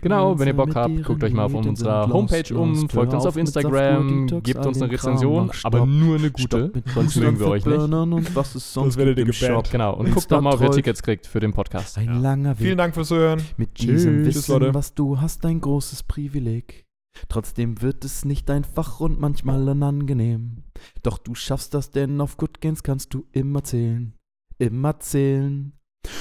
[0.00, 3.36] Genau, wenn ihr Bock habt, guckt euch mal auf unserer Homepage um, folgt uns auf
[3.36, 7.76] Instagram, gebt uns eine Rezension, aber nur eine gute, sonst mögen wir euch nicht.
[7.76, 9.66] Und was es sonst Das werdet ihr gebannt.
[9.66, 9.70] Shop.
[9.70, 10.70] Genau, und guckt noch mal, ob ihr.
[10.70, 11.96] Tickets kriegt für den Podcast.
[11.96, 12.66] Ein langer Weg.
[12.66, 13.42] Vielen Dank fürs Zuhören.
[13.56, 14.02] Mit Tschüss.
[14.02, 14.74] diesem Tschüss, Wissen, Leute.
[14.74, 16.84] was du hast, ein großes Privileg.
[17.28, 20.64] Trotzdem wird es nicht einfach und manchmal unangenehm.
[21.02, 24.12] Doch du schaffst das, denn auf Good Gains kannst du immer zählen.
[24.58, 25.72] Immer zählen.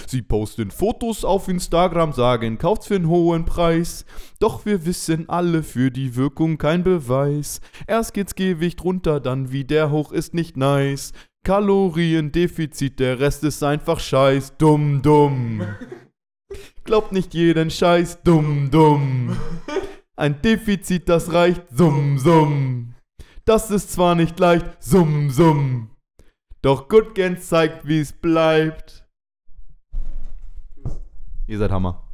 [0.07, 4.05] Sie posten Fotos auf Instagram, sagen, kauft's für einen hohen Preis.
[4.39, 7.61] Doch wir wissen alle, für die Wirkung kein Beweis.
[7.87, 11.13] Erst geht's Gewicht runter, dann wieder hoch ist nicht nice.
[11.43, 14.57] Kaloriendefizit, der Rest ist einfach Scheiß.
[14.57, 15.61] Dumm, dumm.
[16.83, 19.35] Glaubt nicht jeden Scheiß, dumm, dumm.
[20.15, 22.95] Ein Defizit, das reicht, summ, summ.
[23.43, 25.89] Das ist zwar nicht leicht, summ, summ.
[26.61, 29.04] Doch Good Gains zeigt, wie's bleibt.
[31.47, 32.04] Ihr seid Hammer.